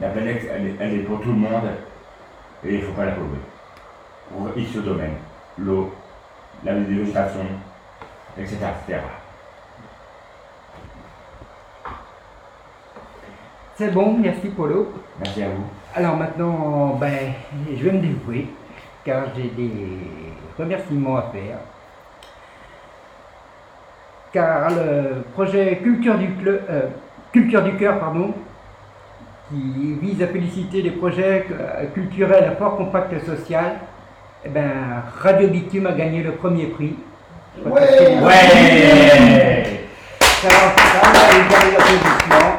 La 0.00 0.08
planète, 0.08 0.42
elle, 0.52 0.66
est- 0.66 0.74
elle 0.80 0.94
est 0.94 1.02
pour 1.02 1.20
tout 1.20 1.28
le 1.28 1.34
monde 1.34 1.70
et 2.64 2.74
il 2.76 2.82
faut 2.82 2.92
pas 2.92 3.04
la 3.04 3.12
polluer. 3.12 3.38
Pour 4.30 4.48
X 4.56 4.76
domaines, 4.76 5.16
l'eau, 5.58 5.92
la 6.64 6.74
végétation, 6.74 7.44
etc., 8.38 8.56
etc. 8.86 9.00
C'est 13.76 13.90
bon, 13.92 14.16
merci 14.18 14.48
Polo. 14.48 14.92
Merci 15.18 15.42
à 15.42 15.48
vous. 15.48 15.64
Alors 15.94 16.16
maintenant, 16.16 16.96
ben, 17.00 17.32
je 17.70 17.84
vais 17.84 17.92
me 17.92 18.00
dévouer, 18.00 18.48
car 19.04 19.24
j'ai 19.36 19.48
des 19.50 19.98
remerciements 20.58 21.16
à 21.16 21.22
faire. 21.22 21.58
Car 24.32 24.70
le 24.70 25.22
projet 25.34 25.76
Culture 25.82 26.18
du, 26.18 26.28
Cleu- 26.34 26.62
euh, 26.68 26.88
Culture 27.34 27.62
du 27.64 27.74
Cœur, 27.74 27.98
pardon, 27.98 28.32
qui 29.50 29.94
vise 30.00 30.22
à 30.22 30.28
féliciter 30.28 30.82
les 30.82 30.92
projets 30.92 31.44
euh, 31.50 31.86
culturels 31.92 32.44
à 32.44 32.52
fort 32.52 32.76
compact 32.76 33.12
social, 33.26 33.72
eh 34.44 34.48
ben, 34.48 34.70
Radio 35.20 35.48
Bitume 35.48 35.86
a 35.88 35.92
gagné 35.92 36.22
le 36.22 36.30
premier 36.36 36.66
prix. 36.66 36.94
Ouais 37.66 37.80
Ça 40.20 40.48
va, 40.48 40.76
ça 40.76 41.00
va, 41.02 41.32
les 41.32 41.48
gars, 41.50 41.64
les 41.70 41.76
applaudissements. 41.76 42.58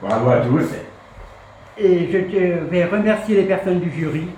Bravo 0.00 0.30
à 0.30 0.36
tous. 0.40 0.70
Et 1.76 2.08
je 2.10 2.18
te- 2.18 2.64
vais 2.70 2.84
remercier 2.86 3.36
les 3.36 3.44
personnes 3.44 3.80
du 3.80 3.90
jury. 3.90 4.28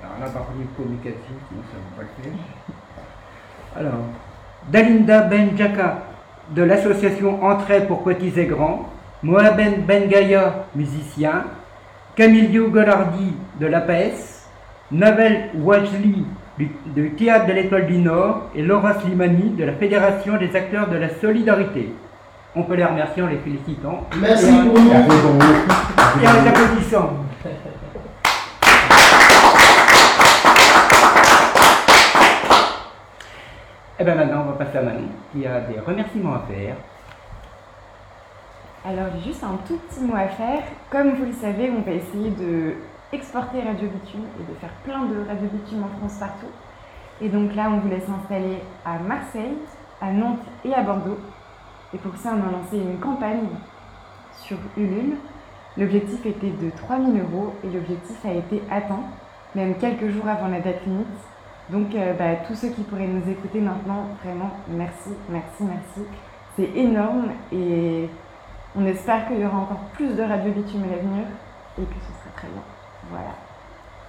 Alors 0.00 0.20
là, 0.20 0.26
par 0.32 0.46
contre, 0.46 0.76
communication, 0.76 1.34
sinon 1.48 1.62
ça 1.72 1.76
ne 1.76 1.82
va 1.90 1.96
pas 1.96 2.02
le 2.02 2.22
faire. 2.22 2.38
Alors, 3.76 4.04
Dalinda 4.68 5.22
Benjaka 5.22 6.02
de 6.50 6.62
l'association 6.62 7.42
Entrée 7.44 7.80
pour 7.86 8.04
Petits 8.04 8.32
et 8.38 8.46
Grands, 8.46 8.88
Mohamed 9.22 9.84
Bengaya, 9.86 10.66
musicien, 10.74 11.44
Camilio 12.14 12.68
Golardi 12.70 13.34
de 13.60 13.66
l'APS, 13.66 14.46
Navel 14.90 15.50
Wajli 15.56 16.24
du, 16.56 16.70
du 16.86 17.10
Théâtre 17.12 17.46
de 17.46 17.52
l'Étoile 17.52 17.86
du 17.86 17.98
Nord 17.98 18.42
et 18.54 18.62
Laura 18.62 18.94
Slimani 19.00 19.50
de 19.50 19.64
la 19.64 19.72
Fédération 19.72 20.36
des 20.36 20.54
acteurs 20.56 20.88
de 20.88 20.96
la 20.96 21.08
solidarité. 21.20 21.92
On 22.56 22.62
peut 22.62 22.74
les 22.74 22.84
remercier 22.84 23.22
en 23.22 23.26
les 23.26 23.36
félicitant. 23.38 24.06
Merci 24.20 24.46
Et 24.48 24.52
en- 24.52 24.64
pour 24.64 24.78
nous. 24.80 24.88
Merci 24.90 25.08
pour 25.08 25.30
vous. 25.32 26.22
et 26.22 26.26
en 26.28 26.32
les 26.42 26.48
applaudissant. 26.48 27.10
Et 34.00 34.04
bien 34.04 34.14
maintenant, 34.14 34.44
on 34.46 34.50
va 34.52 34.64
passer 34.64 34.78
à 34.78 34.82
Manon, 34.82 35.08
qui 35.32 35.44
a 35.46 35.60
des 35.60 35.80
remerciements 35.80 36.34
à 36.34 36.44
faire. 36.48 36.76
Alors 38.88 39.08
j'ai 39.14 39.32
juste 39.32 39.44
un 39.44 39.58
tout 39.66 39.76
petit 39.76 40.00
mot 40.00 40.14
à 40.14 40.28
faire. 40.28 40.62
Comme 40.88 41.12
vous 41.12 41.26
le 41.26 41.32
savez, 41.32 41.70
on 41.70 41.82
va 41.82 41.92
essayer 41.92 42.30
de 42.30 42.72
exporter 43.12 43.60
Radio 43.60 43.86
Bitume 43.86 44.24
et 44.40 44.50
de 44.50 44.58
faire 44.58 44.72
plein 44.82 45.04
de 45.04 45.28
Radio 45.28 45.46
Bitume 45.52 45.82
en 45.82 45.98
France 45.98 46.16
partout. 46.18 46.46
Et 47.20 47.28
donc 47.28 47.54
là, 47.54 47.70
on 47.70 47.80
voulait 47.80 48.00
s'installer 48.00 48.62
à 48.86 48.98
Marseille, 48.98 49.58
à 50.00 50.10
Nantes 50.10 50.40
et 50.64 50.72
à 50.72 50.82
Bordeaux. 50.82 51.18
Et 51.92 51.98
pour 51.98 52.16
ça, 52.16 52.30
on 52.32 52.48
a 52.48 52.50
lancé 52.50 52.78
une 52.78 52.98
campagne 52.98 53.48
sur 54.40 54.56
Ulule. 54.78 55.16
L'objectif 55.76 56.24
était 56.24 56.48
de 56.50 56.70
3000 56.70 57.20
euros 57.20 57.52
et 57.64 57.68
l'objectif 57.68 58.16
a 58.24 58.32
été 58.32 58.62
atteint, 58.70 59.02
même 59.54 59.74
quelques 59.74 60.08
jours 60.08 60.28
avant 60.28 60.48
la 60.48 60.60
date 60.60 60.86
limite. 60.86 61.06
Donc 61.68 61.94
euh, 61.94 62.14
bah, 62.14 62.36
tous 62.46 62.54
ceux 62.54 62.68
qui 62.68 62.84
pourraient 62.84 63.06
nous 63.06 63.30
écouter 63.30 63.60
maintenant, 63.60 64.06
vraiment, 64.24 64.50
merci, 64.70 65.10
merci, 65.28 65.62
merci. 65.62 66.08
C'est 66.56 66.70
énorme 66.74 67.32
et 67.52 68.08
on 68.76 68.84
espère 68.86 69.26
qu'il 69.26 69.40
y 69.40 69.44
aura 69.46 69.58
encore 69.58 69.80
plus 69.94 70.14
de 70.14 70.22
radio 70.22 70.52
bitume 70.52 70.84
à 70.84 70.96
l'avenir 70.96 71.24
et 71.78 71.82
que 71.82 71.94
ce 71.94 72.12
sera 72.20 72.30
très 72.36 72.48
bien. 72.48 72.62
Voilà. 73.10 73.30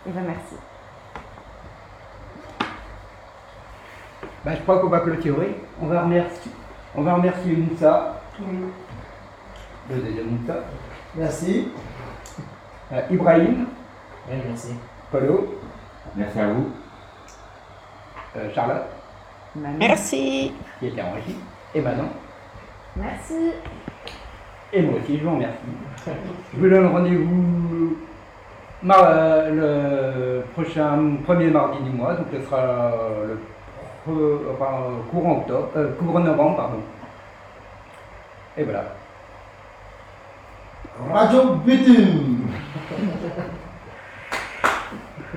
Et 0.07 0.11
ben 0.11 0.23
merci. 0.27 0.55
Ben, 4.45 4.55
je 4.55 4.61
crois 4.61 4.79
qu'on 4.79 4.87
va 4.89 4.99
clôturer. 5.01 5.59
On 5.81 5.87
va 5.87 6.01
remercier, 6.03 6.51
on 6.95 7.01
va 7.03 7.13
remercier 7.15 7.55
Moussa, 7.55 8.21
le 9.89 9.95
deuxième 10.01 10.27
Moussa, 10.37 10.53
Merci. 11.15 11.71
euh, 12.91 13.01
Ibrahim, 13.09 13.67
Oui, 14.29 14.35
merci. 14.47 14.75
Polo, 15.11 15.55
Merci 16.15 16.39
à 16.39 16.47
vous. 16.53 16.71
euh, 18.37 18.53
Charlotte, 18.53 18.85
Manon. 19.55 19.77
Merci. 19.79 20.53
qui 20.79 20.87
était 20.87 21.01
en 21.01 21.11
régie, 21.13 21.37
et 21.75 21.81
Manon. 21.81 22.09
Merci. 22.95 23.51
Et 24.71 24.81
moi 24.81 24.99
aussi, 24.99 25.17
je 25.17 25.23
vous 25.23 25.31
remercie. 25.31 25.57
Je 26.53 26.59
vous 26.59 26.69
donne 26.69 26.87
rendez-vous 26.87 27.97
euh, 28.87 30.41
le 30.41 30.41
prochain 30.53 31.15
premier 31.25 31.47
mardi 31.47 31.83
du 31.83 31.89
mois, 31.89 32.13
donc 32.13 32.27
ce 32.31 32.41
sera 32.45 32.93
le 33.27 33.37
enfin, 34.53 34.67
courant 35.11 35.39
octobre, 35.39 35.69
euh, 35.75 35.91
courant 35.97 36.19
novembre, 36.19 36.55
pardon. 36.55 36.79
Et 38.57 38.63
voilà. 38.63 38.83
Radio 41.11 41.55
Bitume. 41.65 42.47